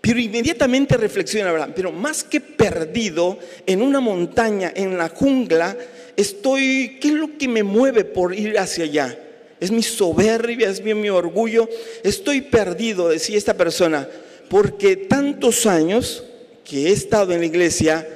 Pero 0.00 0.18
inmediatamente 0.20 0.96
reflexiona. 0.96 1.72
Pero 1.74 1.92
más 1.92 2.22
que 2.24 2.40
perdido 2.40 3.38
en 3.66 3.82
una 3.82 4.00
montaña, 4.00 4.72
en 4.74 4.98
la 4.98 5.08
jungla, 5.08 5.76
estoy, 6.16 6.98
¿qué 7.00 7.08
es 7.08 7.14
lo 7.14 7.36
que 7.38 7.48
me 7.48 7.62
mueve 7.62 8.04
por 8.04 8.34
ir 8.34 8.58
hacia 8.58 8.84
allá? 8.84 9.18
Es 9.58 9.70
mi 9.70 9.82
soberbia, 9.82 10.68
es 10.68 10.82
mi, 10.82 10.94
mi 10.94 11.08
orgullo. 11.08 11.68
Estoy 12.02 12.42
perdido, 12.42 13.08
decía 13.08 13.38
esta 13.38 13.54
persona, 13.54 14.08
porque 14.48 14.96
tantos 14.96 15.66
años 15.66 16.24
que 16.64 16.88
he 16.88 16.92
estado 16.92 17.32
en 17.32 17.40
la 17.40 17.46
iglesia, 17.46 18.06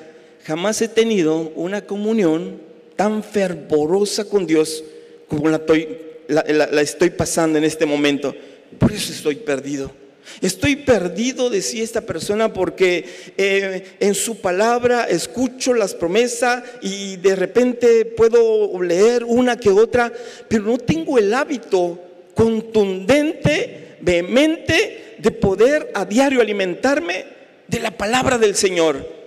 jamás 0.44 0.82
he 0.82 0.88
tenido 0.88 1.52
una 1.54 1.86
comunión 1.86 2.60
tan 2.96 3.22
fervorosa 3.22 4.24
con 4.26 4.46
Dios 4.46 4.84
como 5.28 5.48
la 5.48 5.56
estoy, 5.56 5.88
la, 6.28 6.82
estoy 6.82 7.10
pasando 7.10 7.56
en 7.56 7.64
este 7.64 7.86
momento. 7.86 8.34
Por 8.78 8.92
eso 8.92 9.12
estoy 9.12 9.36
perdido. 9.36 9.90
Estoy 10.40 10.76
perdido, 10.76 11.50
decía 11.50 11.84
esta 11.84 12.00
persona, 12.02 12.52
porque 12.52 13.04
eh, 13.36 13.96
en 14.00 14.14
su 14.14 14.40
palabra 14.40 15.04
escucho 15.04 15.74
las 15.74 15.94
promesas 15.94 16.62
y 16.80 17.16
de 17.16 17.36
repente 17.36 18.04
puedo 18.04 18.82
leer 18.82 19.24
una 19.24 19.56
que 19.56 19.70
otra, 19.70 20.12
pero 20.48 20.64
no 20.64 20.78
tengo 20.78 21.18
el 21.18 21.32
hábito 21.34 21.98
contundente, 22.34 23.96
vehemente, 24.00 25.16
de 25.18 25.30
poder 25.30 25.90
a 25.94 26.04
diario 26.04 26.40
alimentarme 26.40 27.24
de 27.68 27.80
la 27.80 27.90
palabra 27.90 28.38
del 28.38 28.54
Señor. 28.56 29.19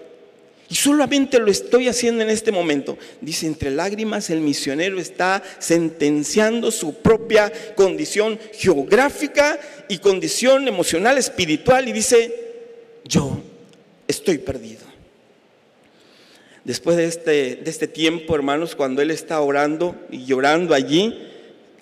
Y 0.74 0.76
solamente 0.76 1.38
lo 1.38 1.52
estoy 1.52 1.88
haciendo 1.88 2.24
en 2.24 2.32
este 2.32 2.52
momento. 2.52 2.98
Dice, 3.22 3.46
entre 3.46 3.70
lágrimas 3.70 4.32
el 4.32 4.40
misionero 4.40 5.00
está 5.00 5.44
sentenciando 5.60 6.72
su 6.72 6.96
propia 6.96 7.54
condición 7.76 8.40
geográfica 8.54 9.60
y 9.88 10.00
condición 10.00 10.68
emocional, 10.68 11.20
espiritual, 11.20 11.88
y 11.88 11.92
dice, 11.92 12.34
yo 13.06 13.40
estoy 14.08 14.40
perdido. 14.40 14.82
Después 16.64 16.98
de 16.98 17.06
este, 17.06 17.56
de 17.58 17.70
este 17.70 17.88
tiempo, 17.88 18.34
hermanos, 18.34 18.76
cuando 18.76 19.04
él 19.04 19.12
está 19.12 19.40
orando 19.42 19.96
y 20.10 20.26
llorando 20.26 20.74
allí, 20.74 21.22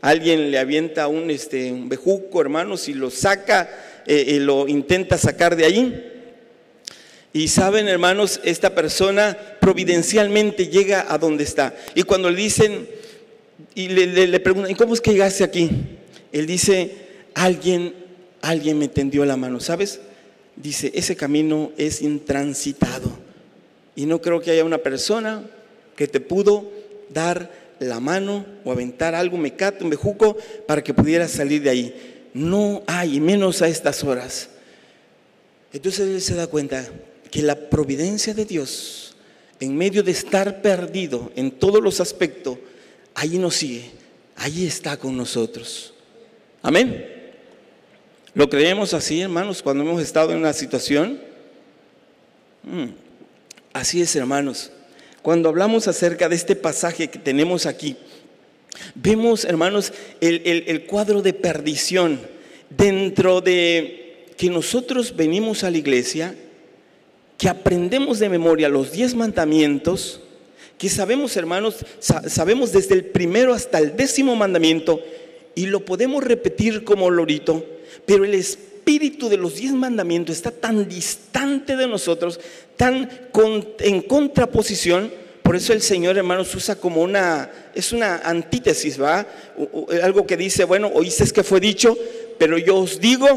alguien 0.02 0.52
le 0.52 0.60
avienta 0.60 1.08
un, 1.08 1.32
este, 1.32 1.72
un 1.72 1.88
bejuco, 1.88 2.42
hermanos, 2.42 2.90
y 2.90 2.94
lo 2.94 3.10
saca 3.10 3.70
eh, 4.06 4.26
y 4.28 4.40
lo 4.40 4.68
intenta 4.68 5.18
sacar 5.18 5.56
de 5.56 5.64
allí. 5.64 6.11
Y 7.34 7.48
saben, 7.48 7.88
hermanos, 7.88 8.42
esta 8.44 8.76
persona 8.76 9.38
providencialmente 9.60 10.68
llega 10.68 11.06
a 11.08 11.18
donde 11.18 11.44
está. 11.46 11.74
Y 11.96 12.04
cuando 12.04 12.30
le 12.30 12.38
dicen, 12.38 12.90
y 13.74 13.88
le, 13.88 14.40
preguntan, 14.40 14.72
¿y 14.72 14.76
cómo 14.76 14.94
es 14.94 15.02
que 15.02 15.12
llegaste 15.12 15.44
aquí? 15.44 15.70
Él 16.32 16.46
dice, 16.46 16.92
alguien, 17.34 17.94
alguien 18.42 18.78
me 18.78 18.90
tendió 18.90 19.24
la 19.24 19.38
mano, 19.38 19.60
¿sabes? 19.62 20.02
Dice, 20.58 20.92
ese 20.94 21.16
camino 21.16 21.72
es 21.78 22.02
intransitado. 22.02 23.12
Y 23.96 24.06
no 24.06 24.22
creo 24.22 24.42
que 24.42 24.52
haya 24.52 24.66
una 24.66 24.80
persona 24.80 25.44
que 25.96 26.08
te 26.08 26.20
pudo 26.20 26.70
dar 27.10 27.50
la 27.80 28.00
mano 28.00 28.46
o 28.66 28.72
aventar 28.72 29.16
algo, 29.16 29.38
me 29.38 29.44
mecate, 29.44 29.84
un 29.84 29.90
bejuco, 29.90 30.38
para 30.68 30.84
que 30.84 30.94
pudieras 30.94 31.32
salir 31.32 31.64
de 31.64 31.70
ahí. 31.70 32.30
No 32.34 32.84
hay, 32.88 33.20
menos 33.20 33.62
a 33.62 33.68
estas 33.68 34.04
horas. 34.04 34.50
Entonces 35.74 36.08
él 36.08 36.22
se 36.22 36.36
da 36.36 36.48
cuenta, 36.48 36.86
que 37.32 37.42
la 37.42 37.70
providencia 37.70 38.34
de 38.34 38.46
Dios, 38.46 39.16
en 39.60 39.78
medio 39.78 40.04
de 40.04 40.12
estar 40.12 40.62
perdido 40.62 41.32
en 41.36 41.50
todos 41.50 41.82
los 41.82 42.02
aspectos, 42.02 42.58
ahí 43.16 43.38
nos 43.38 43.56
sigue, 43.56 43.86
ahí 44.36 44.66
está 44.68 44.98
con 44.98 45.16
nosotros. 45.16 45.94
Amén. 46.62 47.08
¿Lo 48.34 48.50
creemos 48.50 48.94
así, 48.94 49.22
hermanos, 49.22 49.62
cuando 49.62 49.84
hemos 49.84 50.02
estado 50.02 50.32
en 50.32 50.38
una 50.38 50.54
situación? 50.54 51.22
Mm, 52.64 52.90
así 53.74 54.02
es, 54.02 54.16
hermanos. 54.16 54.72
Cuando 55.22 55.50
hablamos 55.50 55.88
acerca 55.88 56.28
de 56.28 56.36
este 56.36 56.56
pasaje 56.56 57.10
que 57.10 57.20
tenemos 57.20 57.66
aquí, 57.66 57.96
vemos, 58.96 59.46
hermanos, 59.46 59.94
el 60.20 60.86
cuadro 60.86 61.22
de 61.22 61.34
perdición 61.34 62.20
dentro 62.70 63.42
de 63.42 64.26
que 64.38 64.50
nosotros 64.50 65.16
venimos 65.16 65.64
a 65.64 65.70
la 65.70 65.78
iglesia 65.78 66.36
que 67.42 67.50
aprendemos 67.50 68.20
de 68.20 68.30
memoria 68.30 68.70
los 68.70 68.92
diez 68.92 69.16
mandamientos, 69.16 70.22
que 70.78 70.90
sabemos, 70.90 71.36
hermanos, 71.36 71.78
sabemos 72.00 72.72
desde 72.72 72.94
el 72.94 73.06
primero 73.06 73.56
hasta 73.56 73.80
el 73.80 73.96
décimo 73.96 74.36
mandamiento 74.36 75.00
y 75.56 75.66
lo 75.66 75.84
podemos 75.84 76.24
repetir 76.24 76.84
como 76.84 77.10
lorito, 77.10 77.66
pero 78.06 78.26
el 78.26 78.36
espíritu 78.36 79.28
de 79.28 79.38
los 79.38 79.56
diez 79.56 79.72
mandamientos 79.72 80.36
está 80.36 80.52
tan 80.52 80.88
distante 80.88 81.76
de 81.76 81.88
nosotros, 81.88 82.40
tan 82.78 83.10
en 83.80 84.04
contraposición. 84.04 85.12
Por 85.42 85.56
eso 85.56 85.74
el 85.74 85.82
Señor, 85.82 86.20
hermanos, 86.20 86.54
usa 86.54 86.76
como 86.76 87.02
una, 87.02 87.50
es 87.74 87.92
una 87.92 88.18
antítesis, 88.18 89.02
¿va? 89.02 89.26
algo 90.04 90.28
que 90.28 90.38
dice, 90.38 90.64
bueno, 90.64 90.92
oíste 90.94 91.26
que 91.32 91.44
fue 91.44 91.60
dicho, 91.60 91.98
pero 92.38 92.60
yo 92.60 92.78
os 92.78 93.00
digo 93.00 93.28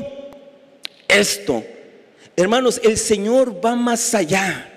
esto. 1.09 1.65
Hermanos, 2.37 2.81
el 2.83 2.99
Señor 2.99 3.65
va 3.65 3.77
más 3.77 4.15
allá. 4.15 4.71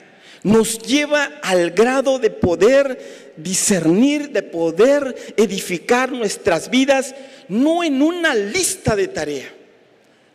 Nos 0.43 0.79
lleva 0.79 1.39
al 1.41 1.71
grado 1.71 2.19
de 2.19 2.29
poder 2.29 3.33
discernir, 3.37 4.31
de 4.31 4.43
poder 4.43 5.15
edificar 5.35 6.11
nuestras 6.11 6.69
vidas, 6.69 7.15
no 7.47 7.83
en 7.83 8.01
una 8.01 8.35
lista 8.35 8.95
de 8.95 9.07
tarea. 9.07 9.53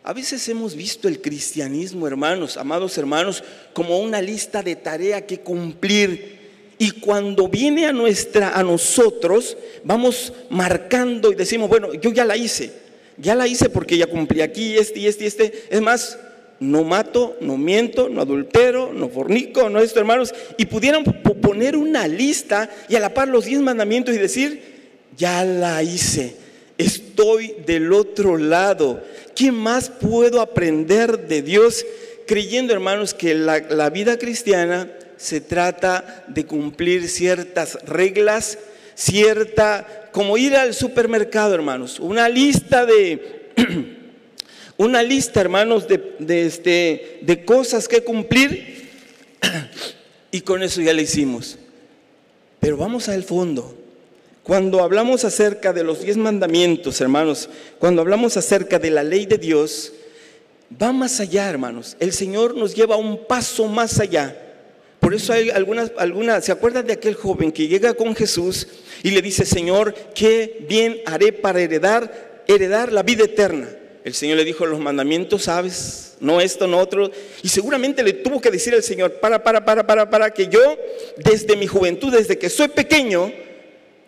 A 0.03 0.11
veces 0.11 0.47
hemos 0.49 0.75
visto 0.75 1.07
el 1.07 1.21
cristianismo, 1.21 2.05
hermanos, 2.07 2.57
amados 2.57 2.97
hermanos, 2.97 3.41
como 3.71 3.99
una 3.99 4.21
lista 4.21 4.61
de 4.61 4.75
tarea 4.75 5.25
que 5.25 5.39
cumplir. 5.39 6.43
Y 6.77 6.91
cuando 6.91 7.47
viene 7.47 7.85
a 7.85 7.93
nuestra 7.93 8.49
a 8.49 8.63
nosotros, 8.63 9.55
vamos 9.85 10.33
marcando 10.49 11.31
y 11.31 11.35
decimos, 11.35 11.69
bueno, 11.69 11.93
yo 11.93 12.11
ya 12.11 12.25
la 12.25 12.35
hice. 12.35 12.73
Ya 13.17 13.33
la 13.35 13.47
hice 13.47 13.69
porque 13.69 13.97
ya 13.97 14.07
cumplí 14.07 14.41
aquí 14.41 14.75
este 14.75 14.99
y 14.99 15.07
este 15.07 15.23
y 15.23 15.27
este. 15.27 15.63
Es 15.69 15.81
más, 15.81 16.17
no 16.59 16.83
mato, 16.83 17.37
no 17.41 17.57
miento, 17.57 18.09
no 18.09 18.21
adultero, 18.21 18.93
no 18.93 19.09
fornico, 19.09 19.69
no 19.69 19.79
esto, 19.79 19.99
hermanos, 19.99 20.33
y 20.57 20.65
pudieran 20.65 21.03
poner 21.03 21.75
una 21.75 22.07
lista 22.07 22.69
y 22.87 22.95
a 22.95 22.99
la 22.99 23.13
par 23.13 23.27
los 23.27 23.45
diez 23.45 23.61
mandamientos 23.61 24.15
y 24.15 24.17
decir, 24.17 24.61
ya 25.17 25.43
la 25.43 25.83
hice, 25.83 26.35
estoy 26.77 27.55
del 27.65 27.91
otro 27.93 28.37
lado. 28.37 29.03
¿Qué 29.35 29.51
más 29.51 29.89
puedo 29.89 30.41
aprender 30.41 31.27
de 31.27 31.41
Dios 31.41 31.85
creyendo, 32.25 32.73
hermanos, 32.73 33.13
que 33.13 33.33
la, 33.33 33.59
la 33.59 33.89
vida 33.89 34.17
cristiana 34.17 34.89
se 35.17 35.41
trata 35.41 36.25
de 36.27 36.45
cumplir 36.45 37.07
ciertas 37.07 37.77
reglas, 37.85 38.57
cierta, 38.95 40.09
como 40.11 40.37
ir 40.37 40.55
al 40.55 40.73
supermercado, 40.73 41.53
hermanos, 41.55 41.99
una 41.99 42.29
lista 42.29 42.85
de... 42.85 43.51
una 44.77 45.03
lista, 45.03 45.41
hermanos, 45.41 45.87
de, 45.87 46.45
este, 46.45 47.19
de 47.21 47.45
cosas 47.45 47.87
que 47.87 48.03
cumplir 48.03 48.89
y 50.31 50.41
con 50.41 50.63
eso 50.63 50.81
ya 50.81 50.93
le 50.93 51.03
hicimos. 51.03 51.57
Pero 52.59 52.77
vamos 52.77 53.09
al 53.09 53.23
fondo. 53.23 53.77
Cuando 54.41 54.83
hablamos 54.83 55.23
acerca 55.23 55.71
de 55.71 55.83
los 55.83 56.01
diez 56.01 56.17
mandamientos, 56.17 56.99
hermanos, 57.01 57.49
cuando 57.79 58.01
hablamos 58.01 58.35
acerca 58.35 58.79
de 58.79 58.89
la 58.89 59.03
ley 59.03 59.25
de 59.25 59.37
Dios, 59.37 59.93
va 60.81 60.91
más 60.91 61.19
allá, 61.19 61.49
hermanos. 61.49 61.95
El 61.99 62.11
Señor 62.11 62.55
nos 62.57 62.75
lleva 62.75 62.97
un 62.97 63.25
paso 63.25 63.67
más 63.67 63.99
allá. 63.99 64.37
Por 64.99 65.13
eso 65.13 65.33
hay 65.33 65.49
algunas, 65.49 65.91
algunas, 65.97 66.45
¿se 66.45 66.51
acuerdan 66.51 66.87
de 66.87 66.93
aquel 66.93 67.13
joven 67.13 67.51
que 67.51 67.67
llega 67.67 67.93
con 67.93 68.15
Jesús 68.15 68.67
y 69.03 69.11
le 69.11 69.21
dice, 69.21 69.45
Señor, 69.45 69.93
qué 70.15 70.65
bien 70.67 71.01
haré 71.05 71.31
para 71.31 71.61
heredar, 71.61 72.43
heredar 72.47 72.91
la 72.91 73.03
vida 73.03 73.25
eterna? 73.25 73.67
El 74.03 74.13
Señor 74.13 74.37
le 74.37 74.43
dijo 74.43 74.65
los 74.65 74.79
mandamientos, 74.79 75.43
¿sabes? 75.43 76.15
No 76.19 76.41
esto, 76.41 76.67
no 76.67 76.77
otro. 76.77 77.09
Y 77.41 77.47
seguramente 77.47 78.03
le 78.03 78.13
tuvo 78.13 78.41
que 78.41 78.51
decir 78.51 78.73
al 78.73 78.83
Señor, 78.83 79.13
para, 79.13 79.41
para, 79.41 79.63
para, 79.63 79.87
para, 79.87 80.09
para, 80.09 80.33
que 80.33 80.47
yo 80.47 80.77
desde 81.17 81.55
mi 81.55 81.67
juventud, 81.67 82.11
desde 82.11 82.37
que 82.37 82.49
soy 82.49 82.67
pequeño, 82.67 83.31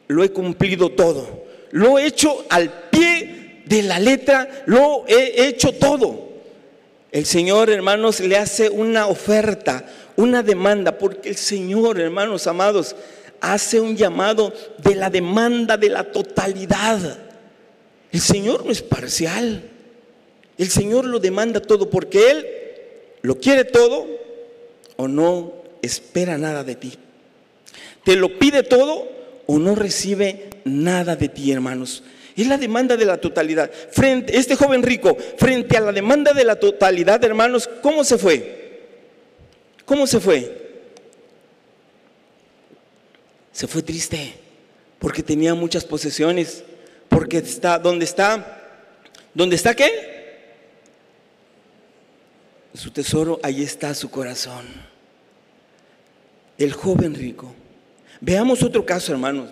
lo 0.08 0.24
he 0.24 0.30
cumplido 0.32 0.90
todo. 0.90 1.46
Lo 1.72 1.98
he 1.98 2.08
hecho 2.08 2.46
al 2.50 2.90
pie 2.90 3.62
de 3.66 3.84
la 3.84 4.00
letra, 4.00 4.64
lo 4.66 5.06
he 5.08 5.48
hecho 5.48 5.72
todo. 5.72 6.30
El 7.12 7.26
Señor, 7.26 7.70
hermanos, 7.70 8.20
le 8.20 8.36
hace 8.36 8.70
una 8.70 9.08
oferta, 9.08 9.86
una 10.18 10.44
demanda, 10.44 10.98
porque 10.98 11.30
el 11.30 11.38
Señor, 11.38 12.02
hermanos 12.02 12.48
amados, 12.48 12.98
hace 13.40 13.80
un 13.80 13.96
llamado 13.96 14.54
de 14.80 14.96
la 14.96 15.10
demanda 15.10 15.78
de 15.78 15.90
la 15.90 16.04
totalidad. 16.04 17.18
El 18.12 18.20
Señor 18.20 18.66
no 18.66 18.72
es 18.74 18.82
parcial. 18.82 19.72
El 20.58 20.70
Señor 20.70 21.06
lo 21.06 21.20
demanda 21.20 21.60
todo 21.60 21.90
porque 21.90 22.32
Él 22.32 22.48
lo 23.22 23.40
quiere 23.40 23.66
todo 23.66 24.08
o 24.96 25.08
no 25.08 25.54
espera 25.82 26.38
nada 26.38 26.64
de 26.64 26.76
ti. 26.76 26.94
Te 28.04 28.16
lo 28.16 28.38
pide 28.40 28.64
todo 28.64 29.10
o 29.48 29.60
no 29.60 29.76
recibe 29.76 30.50
nada 30.64 31.16
de 31.16 31.30
ti, 31.30 31.52
hermanos. 31.52 32.04
Es 32.36 32.48
la 32.48 32.58
demanda 32.58 32.98
de 32.98 33.06
la 33.06 33.18
totalidad. 33.18 33.72
Frente, 33.92 34.38
este 34.38 34.56
joven 34.56 34.84
rico, 34.84 35.18
frente 35.38 35.78
a 35.78 35.82
la 35.82 35.92
demanda 35.92 36.34
de 36.34 36.44
la 36.44 36.58
totalidad, 36.60 37.24
hermanos, 37.24 37.70
¿cómo 37.82 38.04
se 38.04 38.18
fue? 38.18 38.82
¿Cómo 39.86 40.06
se 40.06 40.20
fue? 40.20 40.66
Se 43.52 43.68
fue 43.68 43.82
triste 43.82 44.34
porque 45.00 45.24
tenía 45.24 45.54
muchas 45.54 45.86
posesiones, 45.86 46.64
porque 47.10 47.38
está, 47.38 47.80
¿dónde 47.80 48.06
está? 48.06 48.62
¿Dónde 49.34 49.56
está 49.56 49.76
qué? 49.76 50.15
Su 52.76 52.92
tesoro, 52.92 53.40
ahí 53.42 53.64
está 53.64 53.94
su 53.94 54.10
corazón. 54.10 54.66
El 56.58 56.74
joven 56.74 57.16
rico. 57.16 57.54
Veamos 58.20 58.64
otro 58.64 58.86
caso, 58.86 59.12
hermanos. 59.14 59.50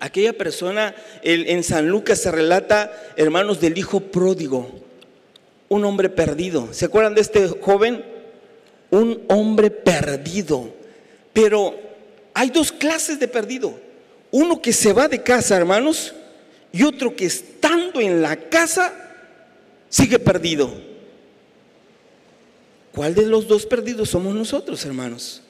Aquella 0.00 0.32
persona, 0.32 0.94
en 1.22 1.62
San 1.62 1.88
Lucas 1.88 2.20
se 2.20 2.30
relata, 2.30 2.92
hermanos, 3.16 3.60
del 3.60 3.78
hijo 3.78 4.00
pródigo, 4.00 4.70
un 5.68 5.84
hombre 5.84 6.08
perdido. 6.08 6.72
¿Se 6.72 6.84
acuerdan 6.84 7.14
de 7.14 7.22
este 7.22 7.48
joven? 7.48 8.04
Un 8.90 9.22
hombre 9.28 9.70
perdido. 9.70 10.70
Pero 11.32 11.74
hay 12.34 12.50
dos 12.50 12.72
clases 12.72 13.18
de 13.18 13.28
perdido. 13.28 13.78
Uno 14.30 14.60
que 14.60 14.72
se 14.72 14.92
va 14.92 15.08
de 15.08 15.22
casa, 15.22 15.56
hermanos, 15.56 16.14
y 16.72 16.82
otro 16.82 17.16
que 17.16 17.26
estando 17.26 18.00
en 18.00 18.20
la 18.22 18.36
casa 18.36 18.92
sigue 19.88 20.18
perdido. 20.18 20.95
¿Cuál 22.96 23.14
de 23.14 23.26
los 23.26 23.46
dos 23.46 23.66
perdidos 23.66 24.08
somos 24.08 24.34
nosotros, 24.34 24.82
hermanos? 24.86 25.42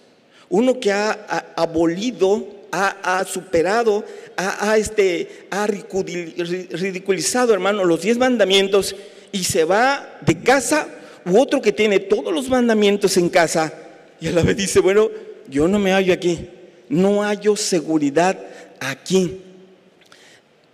Uno 0.49 0.81
que 0.81 0.91
ha, 0.91 1.55
abolido, 1.55 2.45
ha, 2.73 3.25
superado, 3.25 4.05
ha, 4.37 4.77
este, 4.77 5.47
ha 5.53 5.65
ridiculizado, 5.69 7.55
hermanos, 7.55 7.87
los 7.87 8.03
diez 8.03 8.19
mandamientos 8.19 8.97
y 9.31 9.45
se 9.45 9.63
va 9.63 10.19
de 10.27 10.41
casa, 10.41 10.89
u 11.25 11.39
otro 11.39 11.63
que 11.63 11.71
tiene 11.71 12.01
todos 12.01 12.35
los 12.35 12.49
mandamientos 12.49 13.17
en 13.17 13.29
casa 13.29 13.73
y 14.21 14.27
a 14.27 14.33
la 14.33 14.43
vez 14.43 14.57
dice, 14.57 14.81
bueno, 14.81 15.09
yo 15.49 15.69
no 15.69 15.79
me 15.79 15.93
hallo 15.93 16.13
aquí, 16.15 16.49
no 16.89 17.23
hallo 17.23 17.55
seguridad 17.55 18.37
aquí. 18.81 19.41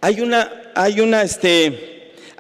Hay 0.00 0.22
una, 0.22 0.72
hay 0.74 1.02
una, 1.02 1.22
este, 1.22 1.91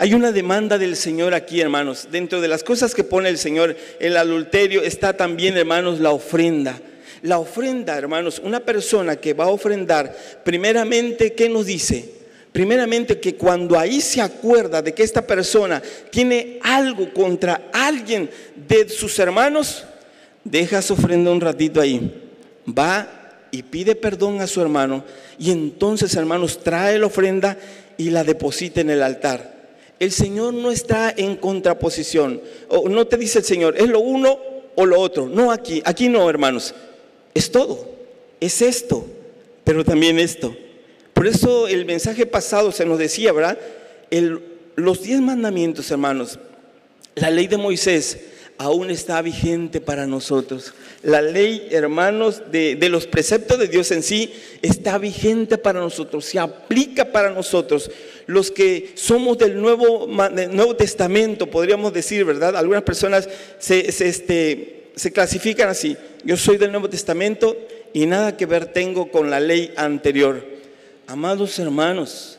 hay 0.02 0.14
una 0.14 0.32
demanda 0.32 0.78
del 0.78 0.96
Señor 0.96 1.32
aquí, 1.32 1.60
hermanos. 1.60 2.08
Dentro 2.10 2.40
de 2.40 2.48
las 2.48 2.64
cosas 2.64 2.92
que 2.92 3.04
pone 3.04 3.28
el 3.28 3.38
Señor, 3.38 3.76
el 4.00 4.16
adulterio 4.16 4.82
está 4.82 5.12
también, 5.12 5.56
hermanos, 5.56 6.00
la 6.00 6.10
ofrenda. 6.10 6.76
La 7.22 7.38
ofrenda, 7.38 7.96
hermanos, 7.96 8.42
una 8.44 8.58
persona 8.58 9.14
que 9.14 9.32
va 9.32 9.44
a 9.44 9.50
ofrendar, 9.50 10.12
primeramente, 10.44 11.34
¿qué 11.34 11.48
nos 11.48 11.66
dice? 11.66 12.14
Primeramente 12.50 13.20
que 13.20 13.36
cuando 13.36 13.78
ahí 13.78 14.00
se 14.00 14.20
acuerda 14.20 14.82
de 14.82 14.92
que 14.92 15.04
esta 15.04 15.24
persona 15.24 15.80
tiene 16.10 16.58
algo 16.64 17.14
contra 17.14 17.70
alguien 17.72 18.28
de 18.56 18.88
sus 18.88 19.16
hermanos, 19.20 19.84
deja 20.42 20.82
su 20.82 20.94
ofrenda 20.94 21.30
un 21.30 21.40
ratito 21.40 21.80
ahí. 21.80 22.12
Va 22.66 23.38
y 23.52 23.62
pide 23.62 23.94
perdón 23.94 24.40
a 24.40 24.48
su 24.48 24.60
hermano 24.60 25.04
y 25.38 25.52
entonces, 25.52 26.16
hermanos, 26.16 26.58
trae 26.60 26.98
la 26.98 27.06
ofrenda 27.06 27.56
y 27.96 28.10
la 28.10 28.24
deposita 28.24 28.80
en 28.80 28.90
el 28.90 29.00
altar. 29.00 29.51
El 30.02 30.10
Señor 30.10 30.52
no 30.52 30.72
está 30.72 31.14
en 31.16 31.36
contraposición. 31.36 32.42
O 32.66 32.88
no 32.88 33.06
te 33.06 33.16
dice 33.16 33.38
el 33.38 33.44
Señor, 33.44 33.76
es 33.78 33.88
lo 33.88 34.00
uno 34.00 34.36
o 34.74 34.84
lo 34.84 34.98
otro. 34.98 35.28
No 35.28 35.52
aquí, 35.52 35.80
aquí 35.84 36.08
no, 36.08 36.28
hermanos. 36.28 36.74
Es 37.34 37.52
todo. 37.52 37.88
Es 38.40 38.62
esto, 38.62 39.06
pero 39.62 39.84
también 39.84 40.18
esto. 40.18 40.56
Por 41.14 41.28
eso 41.28 41.68
el 41.68 41.84
mensaje 41.84 42.26
pasado 42.26 42.72
se 42.72 42.84
nos 42.84 42.98
decía, 42.98 43.30
¿verdad? 43.30 43.56
los 44.74 45.02
diez 45.04 45.20
mandamientos, 45.20 45.88
hermanos, 45.92 46.36
la 47.14 47.30
ley 47.30 47.46
de 47.46 47.58
Moisés 47.58 48.18
aún 48.58 48.90
está 48.90 49.20
vigente 49.22 49.80
para 49.80 50.06
nosotros. 50.06 50.72
La 51.02 51.20
ley, 51.20 51.68
hermanos, 51.70 52.42
de, 52.50 52.76
los 52.88 53.06
preceptos 53.06 53.58
de 53.58 53.68
Dios 53.68 53.90
en 53.90 54.02
sí 54.02 54.32
está 54.62 54.98
vigente 54.98 55.58
para 55.58 55.80
nosotros, 55.80 56.24
se 56.24 56.38
aplica 56.38 57.10
para 57.12 57.30
nosotros. 57.30 57.90
Los 58.26 58.50
que 58.50 58.92
somos 58.94 59.38
del 59.38 59.60
Nuevo, 59.60 60.06
Nuevo 60.06 60.76
Testamento, 60.76 61.48
podríamos 61.48 61.92
decir, 61.92 62.24
¿verdad? 62.24 62.56
Algunas 62.56 62.82
personas 62.82 63.28
se, 63.58 63.88
este, 63.88 64.90
se 64.94 65.12
clasifican 65.12 65.68
así. 65.68 65.96
Yo 66.24 66.36
soy 66.36 66.56
del 66.56 66.70
Nuevo 66.70 66.88
Testamento 66.88 67.56
y 67.92 68.06
nada 68.06 68.36
que 68.36 68.46
ver 68.46 68.66
tengo 68.66 69.10
con 69.10 69.30
la 69.30 69.40
ley 69.40 69.72
anterior. 69.76 70.44
Amados 71.06 71.58
hermanos, 71.58 72.38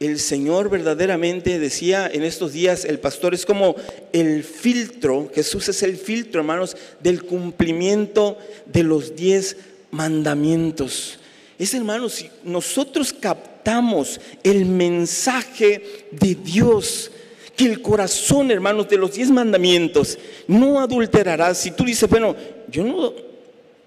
el 0.00 0.18
Señor 0.18 0.70
verdaderamente 0.70 1.58
decía 1.58 2.08
en 2.12 2.22
estos 2.22 2.52
días, 2.52 2.84
el 2.84 3.00
pastor 3.00 3.34
es 3.34 3.44
como 3.44 3.74
el 4.12 4.44
filtro, 4.44 5.30
Jesús 5.34 5.68
es 5.68 5.82
el 5.82 5.96
filtro, 5.96 6.40
hermanos, 6.40 6.76
del 7.00 7.24
cumplimiento 7.24 8.38
de 8.66 8.84
los 8.84 9.16
diez 9.16 9.56
mandamientos. 9.90 11.18
Es, 11.58 11.74
hermanos, 11.74 12.12
si 12.14 12.30
nosotros 12.44 13.12
captamos 13.12 14.20
el 14.44 14.64
mensaje 14.64 16.06
de 16.12 16.34
Dios, 16.36 17.10
que 17.56 17.64
el 17.64 17.82
corazón, 17.82 18.52
hermanos, 18.52 18.88
de 18.88 18.96
los 18.96 19.14
diez 19.14 19.30
mandamientos 19.30 20.16
no 20.46 20.80
adulterará. 20.80 21.52
Si 21.54 21.72
tú 21.72 21.84
dices, 21.84 22.08
bueno, 22.08 22.36
yo 22.70 22.84
no 22.84 23.12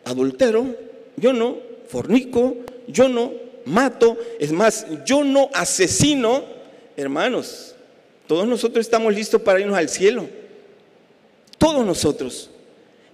adultero, 0.04 0.76
yo 1.15 1.32
no 1.32 1.56
fornico, 1.88 2.58
yo 2.89 3.08
no 3.08 3.32
mato, 3.65 4.17
es 4.39 4.52
más, 4.52 4.86
yo 5.06 5.24
no 5.24 5.50
asesino, 5.54 6.43
hermanos, 6.97 7.76
todos 8.28 8.47
nosotros 8.47 8.86
estamos 8.86 9.13
listos 9.13 9.41
para 9.41 9.60
irnos 9.60 9.78
al 9.78 9.89
cielo, 9.89 10.28
todos 11.58 11.86
nosotros. 11.86 12.50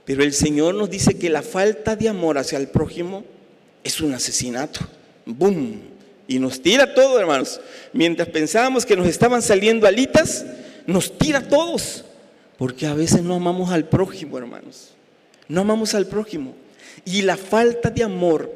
Pero 0.05 0.23
el 0.23 0.31
Señor 0.31 0.73
nos 0.73 0.89
dice 0.89 1.19
que 1.19 1.29
la 1.29 1.41
falta 1.41 1.97
de 1.97 2.07
amor 2.07 2.37
hacia 2.37 2.57
el 2.57 2.69
prójimo 2.69 3.25
es 3.83 3.99
un 3.99 4.13
asesinato. 4.13 4.79
¡Bum! 5.25 5.81
Y 6.29 6.39
nos 6.39 6.61
tira 6.61 6.93
todo, 6.93 7.19
hermanos. 7.19 7.59
Mientras 7.91 8.29
pensábamos 8.29 8.85
que 8.85 8.95
nos 8.95 9.07
estaban 9.07 9.41
saliendo 9.41 9.85
alitas, 9.85 10.45
nos 10.85 11.17
tira 11.17 11.39
a 11.39 11.47
todos. 11.49 12.05
Porque 12.57 12.87
a 12.87 12.93
veces 12.93 13.21
no 13.21 13.35
amamos 13.35 13.69
al 13.71 13.89
prójimo, 13.89 14.37
hermanos. 14.37 14.93
No 15.49 15.61
amamos 15.61 15.93
al 15.93 16.05
prójimo. 16.07 16.55
Y 17.03 17.23
la 17.23 17.35
falta 17.35 17.89
de 17.89 18.03
amor 18.03 18.49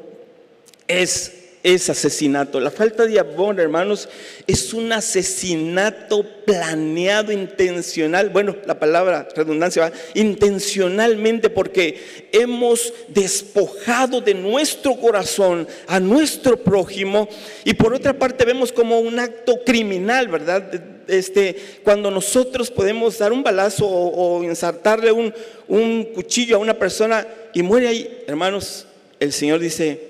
es 0.88 1.32
es 1.62 1.88
asesinato. 1.88 2.58
La 2.58 2.70
falta 2.70 3.06
de 3.06 3.20
amor, 3.20 3.60
hermanos, 3.60 4.08
es 4.46 4.74
un 4.74 4.92
asesinato 4.92 6.24
planeado, 6.44 7.30
intencional. 7.30 8.30
Bueno, 8.30 8.56
la 8.66 8.78
palabra 8.78 9.28
redundancia 9.34 9.82
va 9.82 9.92
intencionalmente 10.14 11.50
porque 11.50 12.28
hemos 12.32 12.92
despojado 13.08 14.20
de 14.20 14.34
nuestro 14.34 14.96
corazón 14.96 15.68
a 15.86 16.00
nuestro 16.00 16.56
prójimo 16.56 17.28
y 17.64 17.74
por 17.74 17.94
otra 17.94 18.12
parte 18.18 18.44
vemos 18.44 18.72
como 18.72 18.98
un 18.98 19.20
acto 19.20 19.60
criminal, 19.64 20.28
¿verdad? 20.28 20.68
Este, 21.06 21.56
cuando 21.84 22.10
nosotros 22.10 22.70
podemos 22.70 23.18
dar 23.18 23.32
un 23.32 23.42
balazo 23.42 23.86
o, 23.86 24.38
o 24.38 24.38
un, 24.38 25.34
un 25.68 26.04
cuchillo 26.06 26.56
a 26.56 26.60
una 26.60 26.74
persona 26.74 27.26
y 27.54 27.62
muere 27.62 27.88
ahí, 27.88 28.24
hermanos, 28.26 28.86
el 29.20 29.32
Señor 29.32 29.60
dice, 29.60 30.08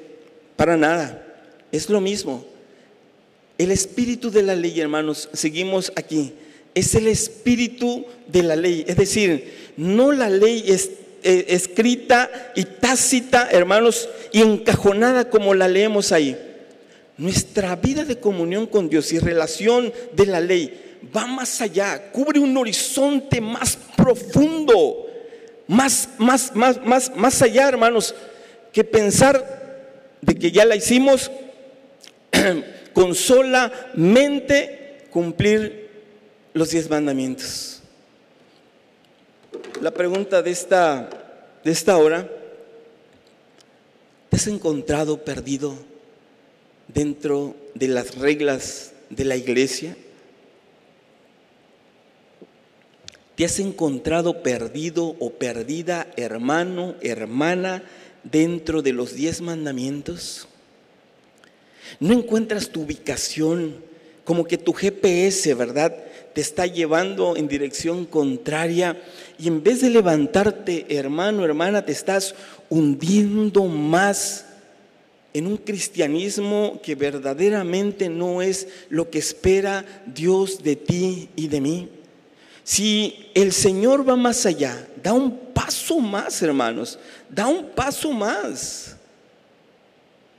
para 0.57 0.77
nada 0.79 1.29
es 1.73 1.89
lo 1.89 2.01
mismo. 2.01 2.45
El 3.59 3.71
espíritu 3.71 4.31
de 4.31 4.43
la 4.43 4.55
ley, 4.55 4.81
hermanos, 4.81 5.29
seguimos 5.33 5.93
aquí. 5.97 6.33
Es 6.75 6.95
el 6.95 7.09
espíritu 7.09 8.05
de 8.29 8.43
la 8.43 8.57
ley. 8.57 8.85
Es 8.87 8.97
decir, 8.97 9.73
no 9.77 10.13
la 10.13 10.31
ley 10.31 10.65
eh, 10.69 11.45
escrita 11.49 12.53
y 12.55 12.65
tácita, 12.65 13.49
hermanos, 13.51 14.09
y 14.33 14.43
encajonada 14.43 15.29
como 15.29 15.55
la 15.55 15.69
leemos 15.69 16.13
ahí. 16.13 16.37
Nuestra 17.17 17.77
vida 17.77 18.05
de 18.05 18.19
comunión 18.19 18.67
con 18.67 18.89
Dios 18.89 19.13
y 19.13 19.19
relación 19.19 19.93
de 20.15 20.27
la 20.27 20.41
ley 20.41 20.99
va 21.15 21.27
más 21.27 21.61
allá, 21.61 22.11
cubre 22.13 22.39
un 22.39 22.57
horizonte 22.57 23.41
más 23.41 23.79
profundo, 23.97 25.07
más, 25.67 26.09
más, 26.19 26.55
más, 26.55 26.85
más, 26.85 27.15
más 27.17 27.43
allá, 27.43 27.69
hermanos, 27.69 28.15
que 28.73 28.85
pensar 28.85 29.63
de 30.21 30.35
que 30.35 30.53
ya 30.53 30.65
la 30.65 30.77
hicimos 30.77 31.31
con 32.92 33.14
solamente 33.14 35.07
cumplir 35.11 35.90
los 36.55 36.71
diez 36.71 36.88
mandamientos. 36.90 37.81
La 39.81 39.90
pregunta 39.90 40.42
de 40.42 40.51
esta, 40.51 41.09
de 41.64 41.71
esta 41.71 41.97
hora, 41.97 42.29
¿te 44.29 44.37
has 44.37 44.47
encontrado 44.47 45.25
perdido 45.25 45.75
dentro 46.88 47.57
de 47.75 47.88
las 47.88 48.16
reglas 48.16 48.92
de 49.11 49.25
la 49.25 49.37
iglesia? 49.37 49.97
¿Te 53.35 53.45
has 53.45 53.59
encontrado 53.59 54.42
perdido 54.42 55.16
o 55.18 55.31
perdida, 55.31 56.07
hermano, 56.16 56.95
hermana, 57.01 57.83
dentro 58.25 58.83
de 58.83 58.92
los 58.92 59.14
diez 59.14 59.40
mandamientos? 59.40 60.49
¿No 62.01 62.12
encuentras 62.12 62.68
tu 62.68 62.83
ubicación 62.83 63.77
como 64.25 64.45
que 64.45 64.59
tu 64.59 64.73
GPS, 64.73 65.55
verdad? 65.55 65.97
Te 66.35 66.40
está 66.40 66.66
llevando 66.66 67.37
en 67.37 67.49
dirección 67.49 68.07
contraria 68.07 69.01
y 69.38 69.49
en 69.49 69.62
vez 69.62 69.81
de 69.81 69.90
levantarte, 69.90 70.87
hermano, 70.88 71.45
hermana, 71.45 71.85
te 71.85 71.92
estás 71.92 72.35
hundiendo 72.71 73.64
más 73.64 74.47
en 75.35 75.47
un 75.47 75.57
cristianismo 75.57 76.81
que 76.83 76.95
verdaderamente 76.95 78.09
no 78.09 78.42
es 78.42 78.68
lo 78.88 79.11
que 79.11 79.18
espera 79.18 79.85
Dios 80.07 80.62
de 80.62 80.77
ti 80.77 81.29
y 81.37 81.49
de 81.49 81.61
mí. 81.61 81.88
Si 82.64 83.31
el 83.35 83.53
Señor 83.53 84.09
va 84.09 84.16
más 84.16 84.47
allá, 84.47 84.88
da 85.03 85.12
un 85.12 85.37
paso 85.53 85.99
más, 85.99 86.40
hermanos, 86.42 86.99
da 87.29 87.47
un 87.47 87.66
paso 87.71 88.12
más. 88.12 88.97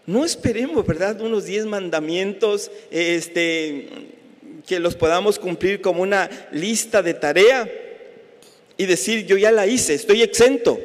No 0.06 0.26
esperemos, 0.26 0.86
¿verdad? 0.86 1.22
Unos 1.22 1.46
diez 1.46 1.66
mandamientos, 1.66 2.70
este, 2.92 3.88
que 4.68 4.80
los 4.80 4.96
podamos 4.96 5.40
cumplir 5.40 5.82
como 5.82 6.02
una 6.02 6.30
lista 6.52 7.02
de 7.02 7.14
tarea 7.14 7.70
y 8.78 8.86
decir, 8.86 9.26
yo 9.26 9.38
ya 9.38 9.52
la 9.52 9.66
hice, 9.66 9.94
estoy 9.94 10.22
exento. 10.22 10.80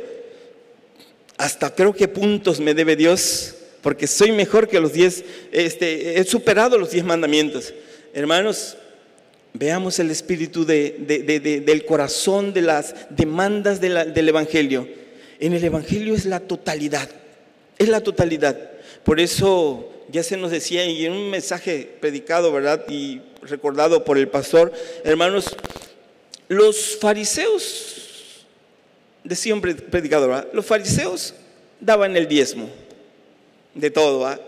Hasta 1.36 1.74
creo 1.74 1.92
que 1.92 2.06
puntos 2.06 2.60
me 2.60 2.74
debe 2.74 2.94
Dios, 2.94 3.54
porque 3.82 4.06
soy 4.06 4.32
mejor 4.32 4.68
que 4.68 4.80
los 4.80 4.92
diez, 4.92 5.24
este, 5.50 6.20
he 6.20 6.24
superado 6.24 6.78
los 6.78 6.90
diez 6.90 7.04
mandamientos. 7.04 7.74
Hermanos, 8.14 8.76
veamos 9.52 9.98
el 9.98 10.10
espíritu 10.10 10.64
del 10.64 11.84
corazón 11.86 12.52
de 12.52 12.62
las 12.62 12.94
demandas 13.10 13.80
del 13.80 14.28
Evangelio. 14.28 14.88
En 15.40 15.52
el 15.54 15.64
Evangelio 15.64 16.14
es 16.14 16.24
la 16.24 16.40
totalidad, 16.40 17.08
es 17.78 17.88
la 17.88 18.00
totalidad. 18.00 18.77
Por 19.04 19.20
eso 19.20 19.88
ya 20.10 20.22
se 20.22 20.36
nos 20.36 20.50
decía 20.50 20.84
y 20.86 21.06
en 21.06 21.12
un 21.12 21.30
mensaje 21.30 21.96
predicado, 22.00 22.52
¿verdad? 22.52 22.84
Y 22.88 23.20
recordado 23.42 24.04
por 24.04 24.18
el 24.18 24.28
pastor, 24.28 24.72
hermanos, 25.04 25.56
los 26.48 26.98
fariseos, 26.98 28.44
decía 29.24 29.54
un 29.54 29.60
predicador, 29.60 30.48
los 30.52 30.64
fariseos 30.64 31.34
daban 31.80 32.16
el 32.16 32.26
diezmo 32.26 32.68
de 33.74 33.90
todo. 33.90 34.38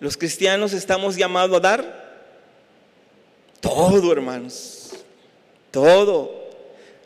Los 0.00 0.16
cristianos 0.16 0.72
estamos 0.72 1.16
llamados 1.16 1.56
a 1.56 1.60
dar 1.60 2.02
todo, 3.60 4.12
hermanos, 4.12 4.90
todo. 5.70 6.41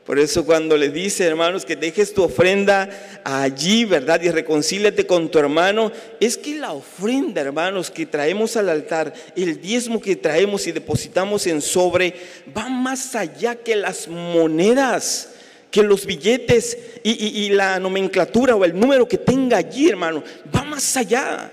Por 0.06 0.20
eso 0.20 0.46
cuando 0.46 0.76
le 0.76 0.90
dice, 0.90 1.24
hermanos, 1.24 1.64
que 1.64 1.74
dejes 1.74 2.14
tu 2.14 2.22
ofrenda 2.22 2.88
allí, 3.24 3.84
¿verdad? 3.84 4.22
Y 4.22 4.30
reconcíliate 4.30 5.04
con 5.04 5.28
tu 5.28 5.40
hermano, 5.40 5.90
es 6.20 6.36
que 6.36 6.54
la 6.54 6.72
ofrenda, 6.72 7.40
hermanos, 7.40 7.90
que 7.90 8.06
traemos 8.06 8.56
al 8.56 8.68
altar, 8.68 9.12
el 9.34 9.60
diezmo 9.60 10.00
que 10.00 10.14
traemos 10.14 10.64
y 10.68 10.72
depositamos 10.72 11.48
en 11.48 11.60
sobre, 11.60 12.14
va 12.56 12.68
más 12.68 13.16
allá 13.16 13.56
que 13.56 13.74
las 13.74 14.06
monedas, 14.06 15.30
que 15.72 15.82
los 15.82 16.06
billetes 16.06 16.78
y, 17.02 17.10
y 17.10 17.48
la 17.48 17.80
nomenclatura 17.80 18.54
o 18.54 18.64
el 18.64 18.78
número 18.78 19.08
que 19.08 19.18
tenga 19.18 19.56
allí, 19.56 19.88
hermano, 19.88 20.22
va 20.54 20.62
más 20.62 20.96
allá, 20.96 21.50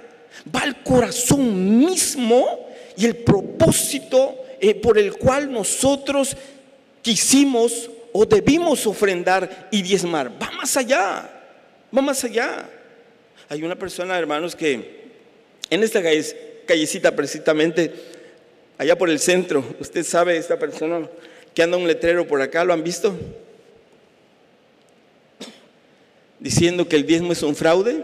va 0.56 0.60
al 0.62 0.84
corazón 0.84 1.80
mismo 1.80 2.70
y 2.96 3.06
el 3.06 3.16
propósito 3.16 4.36
eh, 4.60 4.76
por 4.76 5.00
el 5.00 5.14
cual 5.14 5.52
nosotros 5.52 6.38
quisimos 7.02 7.90
o 8.14 8.26
debimos 8.26 8.86
ofrendar 8.88 9.68
y 9.72 9.82
diezmar. 9.82 10.32
Va 10.42 10.52
más 10.52 10.78
allá, 10.78 11.30
va 11.96 12.02
más 12.02 12.24
allá. 12.24 12.70
Hay 13.50 13.64
una 13.64 13.76
persona, 13.76 14.18
hermanos, 14.18 14.56
que 14.56 15.04
en 15.70 15.84
esta 15.84 16.02
callecita 16.66 17.16
precisamente, 17.16 17.92
allá 18.78 18.98
por 18.98 19.10
el 19.10 19.20
centro, 19.20 19.66
usted 19.80 20.04
sabe, 20.04 20.38
esta 20.38 20.58
persona 20.58 21.10
que 21.54 21.64
anda 21.64 21.76
un 21.76 21.88
letrero 21.88 22.28
por 22.28 22.42
acá, 22.42 22.64
¿lo 22.64 22.74
han 22.74 22.84
visto? 22.84 23.16
Diciendo 26.40 26.88
que 26.88 26.96
el 26.96 27.06
diezmo 27.06 27.34
es 27.34 27.42
un 27.42 27.56
fraude. 27.56 28.04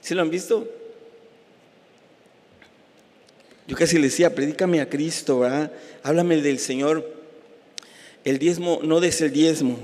¿Sí 0.00 0.14
lo 0.14 0.22
han 0.22 0.30
visto? 0.30 0.68
Yo 3.66 3.76
casi 3.76 3.96
le 3.96 4.04
decía, 4.04 4.34
predícame 4.34 4.80
a 4.80 4.88
Cristo, 4.88 5.40
¿verdad? 5.40 5.72
Háblame 6.02 6.36
del 6.42 6.58
Señor 6.58 7.15
el 8.26 8.40
diezmo 8.40 8.80
no 8.82 9.00
es 9.02 9.20
el 9.20 9.32
diezmo. 9.32 9.78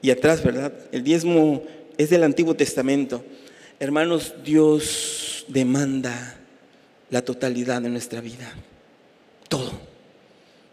Y 0.00 0.10
atrás, 0.10 0.44
¿verdad? 0.44 0.72
El 0.92 1.02
diezmo 1.02 1.64
es 1.96 2.10
del 2.10 2.22
Antiguo 2.22 2.54
Testamento. 2.54 3.24
Hermanos, 3.80 4.34
Dios 4.44 5.44
demanda 5.48 6.38
la 7.10 7.22
totalidad 7.22 7.82
de 7.82 7.88
nuestra 7.88 8.20
vida. 8.20 8.54
Todo. 9.48 9.72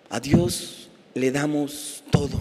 A 0.10 0.20
Dios 0.20 0.90
le 1.16 1.32
damos 1.32 2.04
todo. 2.12 2.40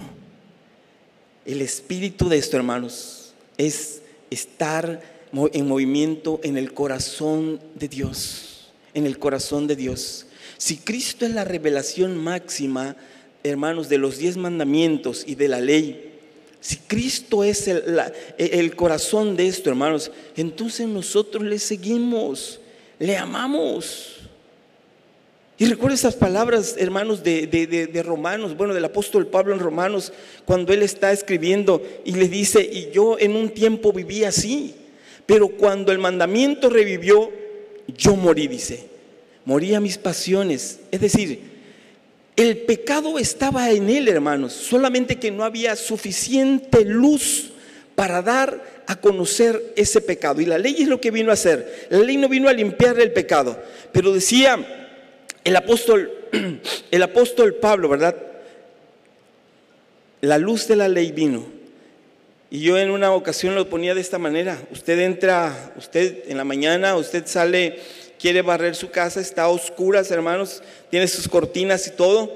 El 1.47 1.63
espíritu 1.63 2.29
de 2.29 2.37
esto, 2.37 2.59
hermanos, 2.59 3.33
es 3.57 4.03
estar 4.31 5.01
en 5.33 5.67
movimiento 5.67 6.41
en 6.43 6.59
el 6.59 6.75
corazón 6.75 7.59
de 7.75 7.89
Dios. 7.89 8.71
En 8.93 9.07
el 9.07 9.19
corazón 9.19 9.67
de 9.67 9.77
Dios. 9.77 10.27
Si 10.59 10.77
Cristo 10.77 11.25
es 11.25 11.33
la 11.33 11.45
revelación 11.45 12.19
máxima, 12.19 12.97
hermanos, 13.45 13.91
de 13.91 13.99
los 13.99 14.17
diez 14.17 14.39
mandamientos 14.39 15.23
y 15.27 15.35
de 15.35 15.49
la 15.49 15.61
ley, 15.61 16.13
si 16.61 16.79
Cristo 16.79 17.45
es 17.45 17.69
el, 17.69 18.75
corazón 18.75 19.37
de 19.37 19.47
esto, 19.47 19.69
hermanos, 19.69 20.11
entonces 20.35 20.89
nosotros 20.89 21.45
le 21.45 21.59
seguimos, 21.59 22.59
le 22.99 23.19
amamos. 23.19 24.17
Y 25.59 25.67
recuerda 25.67 25.95
esas 25.95 26.15
palabras, 26.15 26.77
hermanos, 26.79 27.23
de, 27.23 27.47
de, 27.47 28.03
Romanos, 28.03 28.57
bueno, 28.57 28.73
del 28.73 28.87
apóstol 28.87 29.27
Pablo 29.27 29.53
en 29.53 29.61
Romanos, 29.61 30.15
cuando 30.47 30.73
él 30.73 30.83
está 30.83 31.13
escribiendo 31.13 31.83
y 32.07 32.13
le 32.13 32.29
dice, 32.29 32.63
y 32.63 32.91
yo 32.93 33.19
en 33.19 33.37
un 33.37 33.51
tiempo 33.51 33.93
viví 33.93 34.25
así, 34.25 34.75
pero 35.27 35.49
cuando 35.49 35.93
el 35.93 35.99
mandamiento 35.99 36.71
revivió, 36.71 37.31
yo 37.89 38.17
morí, 38.17 38.49
dice, 38.49 38.87
morí 39.45 39.75
a 39.75 39.81
mis 39.81 39.99
pasiones. 39.99 40.81
Es 40.91 41.03
decir, 41.03 41.54
el 42.37 42.59
pecado 42.59 43.19
estaba 43.19 43.71
en 43.71 43.89
él, 43.89 44.09
hermanos, 44.09 44.53
solamente 44.53 45.17
que 45.17 45.31
no 45.31 45.45
había 45.45 45.77
suficiente 45.77 46.85
luz 46.85 47.53
para 47.95 48.23
dar 48.23 48.83
a 48.87 48.97
conocer 48.97 49.73
ese 49.77 50.01
pecado. 50.01 50.41
Y 50.41 50.47
la 50.47 50.59
ley 50.59 50.77
es 50.81 50.89
lo 50.89 51.01
que 51.01 51.13
vino 51.13 51.31
a 51.31 51.35
hacer. 51.35 51.87
La 51.91 52.01
ley 52.01 52.17
no 52.17 52.29
vino 52.29 52.49
a 52.49 52.53
limpiar 52.53 52.99
el 52.99 53.13
pecado, 53.13 53.63
pero 53.93 54.13
decía 54.13 54.91
el 55.45 55.57
apóstol, 55.57 56.11
el 56.91 57.03
apóstol 57.03 57.55
Pablo, 57.55 57.89
¿verdad? 57.89 58.17
La 60.21 60.39
luz 60.39 60.67
de 60.67 60.77
la 60.77 60.89
ley 60.89 61.13
vino. 61.13 61.47
Y 62.51 62.61
yo 62.61 62.79
en 62.79 62.91
una 62.91 63.13
ocasión 63.13 63.55
lo 63.55 63.69
ponía 63.69 63.95
de 63.95 64.01
esta 64.01 64.19
manera. 64.19 64.61
Usted 64.71 64.99
entra, 65.01 65.73
usted 65.77 66.25
en 66.29 66.37
la 66.37 66.45
mañana, 66.45 66.97
usted 66.97 67.27
sale 67.27 67.79
quiere 68.25 68.41
barrer 68.41 68.75
su 68.75 68.89
casa, 68.89 69.21
está 69.21 69.43
a 69.43 69.49
oscuras, 69.51 70.11
hermanos, 70.11 70.63
tiene 70.89 71.07
sus 71.09 71.29
cortinas 71.29 71.87
y 71.89 71.91
todo, 71.91 72.35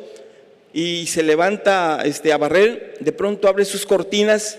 y 0.71 1.07
se 1.07 1.23
levanta 1.23 2.03
este, 2.05 2.31
a 2.31 2.37
barrer, 2.37 2.99
de 3.01 3.11
pronto 3.11 3.49
abre 3.49 3.65
sus 3.65 3.87
cortinas 3.87 4.59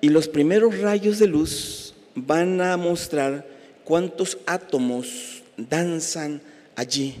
y 0.00 0.08
los 0.08 0.28
primeros 0.28 0.78
rayos 0.78 1.18
de 1.18 1.26
luz 1.26 1.92
van 2.14 2.58
a 2.62 2.78
mostrar 2.78 3.46
cuántos 3.84 4.38
átomos 4.46 5.42
danzan 5.58 6.40
allí. 6.74 7.16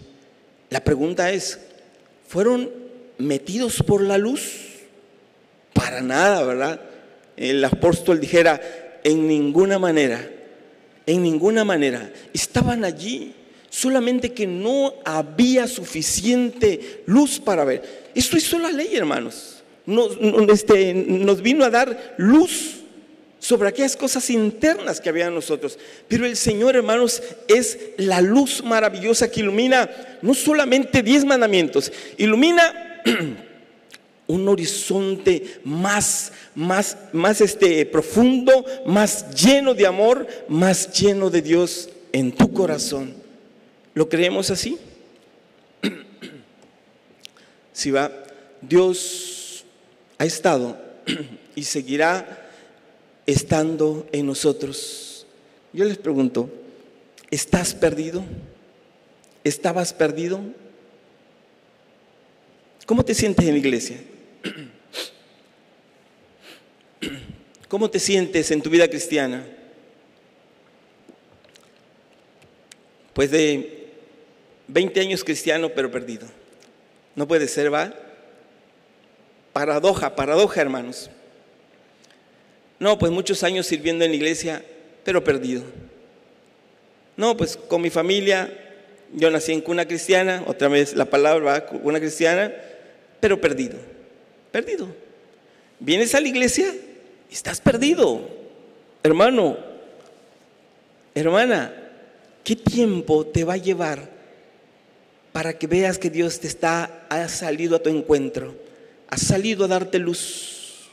La 0.70 0.82
pregunta 0.82 1.30
es, 1.30 1.60
¿fueron 2.26 2.70
metidos 3.18 3.82
por 3.82 4.00
la 4.00 4.16
luz? 4.16 4.78
Para 5.74 6.00
nada, 6.00 6.42
¿verdad? 6.42 6.80
El 7.36 7.62
apóstol 7.62 8.18
dijera, 8.18 8.62
en 9.04 9.28
ninguna 9.28 9.78
manera, 9.78 10.26
en 11.04 11.22
ninguna 11.22 11.64
manera. 11.66 12.10
Estaban 12.32 12.86
allí 12.86 13.34
solamente 13.72 14.34
que 14.34 14.46
no 14.46 14.92
había 15.02 15.66
suficiente 15.66 17.02
luz 17.06 17.40
para 17.40 17.64
ver. 17.64 18.10
Esto 18.14 18.36
hizo 18.36 18.58
la 18.58 18.70
ley, 18.70 18.94
hermanos. 18.94 19.62
Nos, 19.86 20.18
este, 20.50 20.92
nos 20.92 21.40
vino 21.40 21.64
a 21.64 21.70
dar 21.70 22.14
luz 22.18 22.82
sobre 23.38 23.70
aquellas 23.70 23.96
cosas 23.96 24.28
internas 24.28 25.00
que 25.00 25.08
había 25.08 25.28
en 25.28 25.34
nosotros. 25.34 25.78
Pero 26.06 26.26
el 26.26 26.36
Señor, 26.36 26.76
hermanos, 26.76 27.22
es 27.48 27.78
la 27.96 28.20
luz 28.20 28.62
maravillosa 28.62 29.30
que 29.30 29.40
ilumina 29.40 29.88
no 30.20 30.34
solamente 30.34 31.02
diez 31.02 31.24
mandamientos, 31.24 31.90
ilumina 32.18 33.02
un 34.26 34.48
horizonte 34.48 35.60
más, 35.64 36.30
más, 36.54 36.98
más 37.14 37.40
este, 37.40 37.86
profundo, 37.86 38.66
más 38.84 39.34
lleno 39.34 39.72
de 39.72 39.86
amor, 39.86 40.26
más 40.46 40.92
lleno 40.92 41.30
de 41.30 41.40
Dios 41.40 41.88
en 42.12 42.32
tu 42.32 42.52
corazón. 42.52 43.21
¿Lo 43.94 44.08
creemos 44.08 44.50
así? 44.50 44.78
Si 47.72 47.90
va, 47.90 48.12
Dios 48.60 49.64
ha 50.18 50.24
estado 50.24 50.78
y 51.56 51.64
seguirá 51.64 52.50
estando 53.26 54.06
en 54.12 54.26
nosotros 54.26 55.26
Yo 55.72 55.84
les 55.84 55.96
pregunto, 55.96 56.50
¿estás 57.30 57.74
perdido? 57.74 58.24
¿Estabas 59.42 59.92
perdido? 59.92 60.40
¿Cómo 62.86 63.04
te 63.04 63.14
sientes 63.14 63.46
en 63.46 63.52
la 63.52 63.58
iglesia? 63.58 63.96
¿Cómo 67.68 67.90
te 67.90 67.98
sientes 67.98 68.50
en 68.50 68.60
tu 68.60 68.70
vida 68.70 68.86
cristiana? 68.86 69.46
Pues 73.14 73.30
de 73.30 73.81
20 74.72 75.00
años 75.00 75.22
cristiano, 75.22 75.68
pero 75.68 75.90
perdido. 75.90 76.26
No 77.14 77.28
puede 77.28 77.46
ser, 77.46 77.72
¿va? 77.72 77.92
Paradoja, 79.52 80.16
paradoja, 80.16 80.62
hermanos. 80.62 81.10
No, 82.78 82.98
pues 82.98 83.12
muchos 83.12 83.42
años 83.42 83.66
sirviendo 83.66 84.04
en 84.04 84.12
la 84.12 84.16
iglesia, 84.16 84.64
pero 85.04 85.22
perdido. 85.22 85.62
No, 87.16 87.36
pues 87.36 87.56
con 87.56 87.82
mi 87.82 87.90
familia, 87.90 88.50
yo 89.12 89.30
nací 89.30 89.52
en 89.52 89.60
cuna 89.60 89.86
cristiana, 89.86 90.42
otra 90.46 90.68
vez 90.68 90.94
la 90.94 91.04
palabra, 91.04 91.66
cuna 91.66 92.00
cristiana, 92.00 92.50
pero 93.20 93.40
perdido. 93.40 93.76
Perdido. 94.50 94.88
Vienes 95.78 96.14
a 96.14 96.20
la 96.20 96.28
iglesia 96.28 96.72
estás 97.30 97.60
perdido. 97.60 98.20
Hermano, 99.02 99.58
hermana, 101.14 101.74
¿qué 102.42 102.56
tiempo 102.56 103.26
te 103.26 103.44
va 103.44 103.54
a 103.54 103.58
llevar 103.58 104.11
para 105.32 105.58
que 105.58 105.66
veas 105.66 105.98
que 105.98 106.10
Dios 106.10 106.40
te 106.40 106.46
está, 106.46 107.06
ha 107.08 107.28
salido 107.28 107.76
a 107.76 107.82
tu 107.82 107.90
encuentro, 107.90 108.54
ha 109.08 109.16
salido 109.16 109.64
a 109.64 109.68
darte 109.68 109.98
luz? 109.98 110.90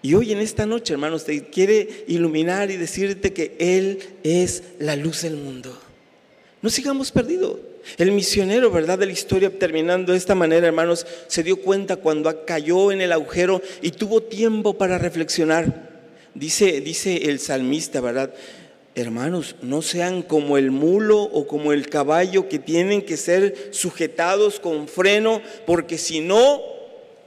Y 0.00 0.14
hoy 0.14 0.32
en 0.32 0.38
esta 0.38 0.64
noche, 0.64 0.92
hermanos, 0.92 1.24
te 1.24 1.44
quiere 1.44 2.04
iluminar 2.06 2.70
y 2.70 2.76
decirte 2.76 3.32
que 3.32 3.56
Él 3.58 3.98
es 4.22 4.62
la 4.78 4.94
luz 4.94 5.22
del 5.22 5.36
mundo. 5.36 5.76
No 6.62 6.70
sigamos 6.70 7.10
perdidos. 7.10 7.56
El 7.96 8.12
misionero, 8.12 8.70
¿verdad? 8.70 8.98
De 8.98 9.06
la 9.06 9.12
historia, 9.12 9.56
terminando 9.58 10.12
de 10.12 10.18
esta 10.18 10.34
manera, 10.34 10.66
hermanos, 10.66 11.06
se 11.26 11.42
dio 11.42 11.60
cuenta 11.60 11.96
cuando 11.96 12.44
cayó 12.44 12.92
en 12.92 13.00
el 13.00 13.12
agujero 13.12 13.62
y 13.80 13.90
tuvo 13.92 14.22
tiempo 14.22 14.74
para 14.74 14.98
reflexionar. 14.98 15.88
Dice, 16.34 16.80
dice 16.80 17.30
el 17.30 17.40
salmista, 17.40 18.00
¿verdad? 18.00 18.32
Hermanos, 19.00 19.56
no 19.62 19.82
sean 19.82 20.22
como 20.22 20.58
el 20.58 20.70
mulo 20.70 21.22
o 21.22 21.46
como 21.46 21.72
el 21.72 21.88
caballo 21.88 22.48
que 22.48 22.58
tienen 22.58 23.02
que 23.02 23.16
ser 23.16 23.68
sujetados 23.70 24.60
con 24.60 24.88
freno, 24.88 25.40
porque 25.66 25.98
si 25.98 26.20
no, 26.20 26.60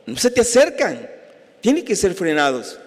no 0.05 0.17
se 0.17 0.31
te 0.31 0.41
acercan. 0.41 1.09
Tienen 1.61 1.85
que 1.85 1.95
ser 1.95 2.13
frenados. 2.13 2.79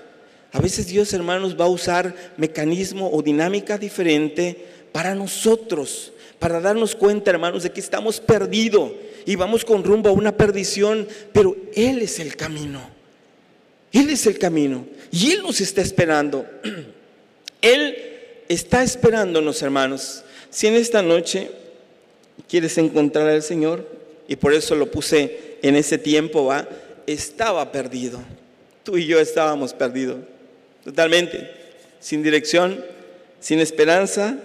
A 0.52 0.60
veces 0.60 0.86
Dios, 0.86 1.12
hermanos, 1.12 1.58
va 1.58 1.64
a 1.64 1.68
usar 1.68 2.14
mecanismo 2.36 3.10
o 3.12 3.22
dinámica 3.22 3.78
diferente 3.78 4.66
para 4.92 5.14
nosotros 5.14 6.12
para 6.44 6.60
darnos 6.60 6.94
cuenta, 6.94 7.30
hermanos, 7.30 7.62
de 7.62 7.72
que 7.72 7.80
estamos 7.80 8.20
perdidos 8.20 8.92
y 9.24 9.34
vamos 9.34 9.64
con 9.64 9.82
rumbo 9.82 10.10
a 10.10 10.12
una 10.12 10.36
perdición, 10.36 11.08
pero 11.32 11.56
Él 11.74 12.02
es 12.02 12.18
el 12.18 12.36
camino. 12.36 12.82
Él 13.90 14.10
es 14.10 14.26
el 14.26 14.38
camino 14.38 14.86
y 15.10 15.30
Él 15.30 15.42
nos 15.42 15.62
está 15.62 15.80
esperando. 15.80 16.44
Él 17.62 18.13
está 18.48 18.82
esperándonos, 18.82 19.62
hermanos. 19.62 20.24
Si 20.50 20.66
en 20.66 20.74
esta 20.74 21.02
noche 21.02 21.50
quieres 22.48 22.76
encontrar 22.78 23.28
al 23.28 23.42
Señor, 23.42 23.88
y 24.28 24.36
por 24.36 24.54
eso 24.54 24.74
lo 24.74 24.90
puse 24.90 25.58
en 25.62 25.76
ese 25.76 25.98
tiempo, 25.98 26.46
va, 26.46 26.68
estaba 27.06 27.70
perdido. 27.72 28.20
Tú 28.82 28.96
y 28.96 29.06
yo 29.06 29.20
estábamos 29.20 29.72
perdidos, 29.72 30.18
totalmente, 30.84 31.50
sin 32.00 32.22
dirección, 32.22 32.84
sin 33.40 33.60
esperanza, 33.60 34.38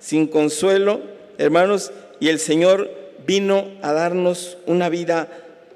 sin 0.00 0.26
consuelo 0.26 1.14
hermanos, 1.38 1.92
y 2.20 2.28
el 2.28 2.38
Señor 2.38 2.90
vino 3.26 3.70
a 3.82 3.92
darnos 3.92 4.58
una 4.66 4.88
vida 4.88 5.28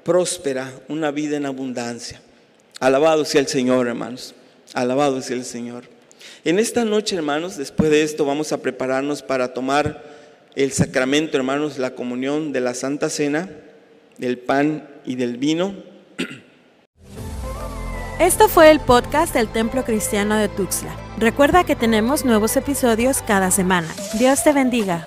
próspera, 0.03 0.71
una 0.87 1.11
vida 1.11 1.37
en 1.37 1.45
abundancia. 1.45 2.21
Alabado 2.79 3.25
sea 3.25 3.41
el 3.41 3.47
Señor, 3.47 3.87
hermanos. 3.87 4.33
Alabado 4.73 5.21
sea 5.21 5.35
el 5.35 5.45
Señor. 5.45 5.83
En 6.43 6.59
esta 6.59 6.85
noche, 6.85 7.15
hermanos, 7.15 7.57
después 7.57 7.89
de 7.89 8.03
esto 8.03 8.25
vamos 8.25 8.51
a 8.51 8.61
prepararnos 8.61 9.21
para 9.21 9.53
tomar 9.53 10.03
el 10.55 10.71
sacramento, 10.71 11.37
hermanos, 11.37 11.77
la 11.77 11.95
comunión 11.95 12.51
de 12.51 12.61
la 12.61 12.73
Santa 12.73 13.09
Cena, 13.09 13.49
del 14.17 14.37
pan 14.37 14.89
y 15.05 15.15
del 15.15 15.37
vino. 15.37 15.73
Esto 18.19 18.49
fue 18.49 18.69
el 18.69 18.81
podcast 18.81 19.33
del 19.33 19.47
Templo 19.47 19.85
Cristiano 19.85 20.35
de 20.35 20.49
Tuxtla. 20.49 20.93
Recuerda 21.17 21.63
que 21.63 21.77
tenemos 21.77 22.25
nuevos 22.25 22.57
episodios 22.57 23.21
cada 23.21 23.49
semana. 23.49 23.87
Dios 24.19 24.43
te 24.43 24.51
bendiga. 24.51 25.05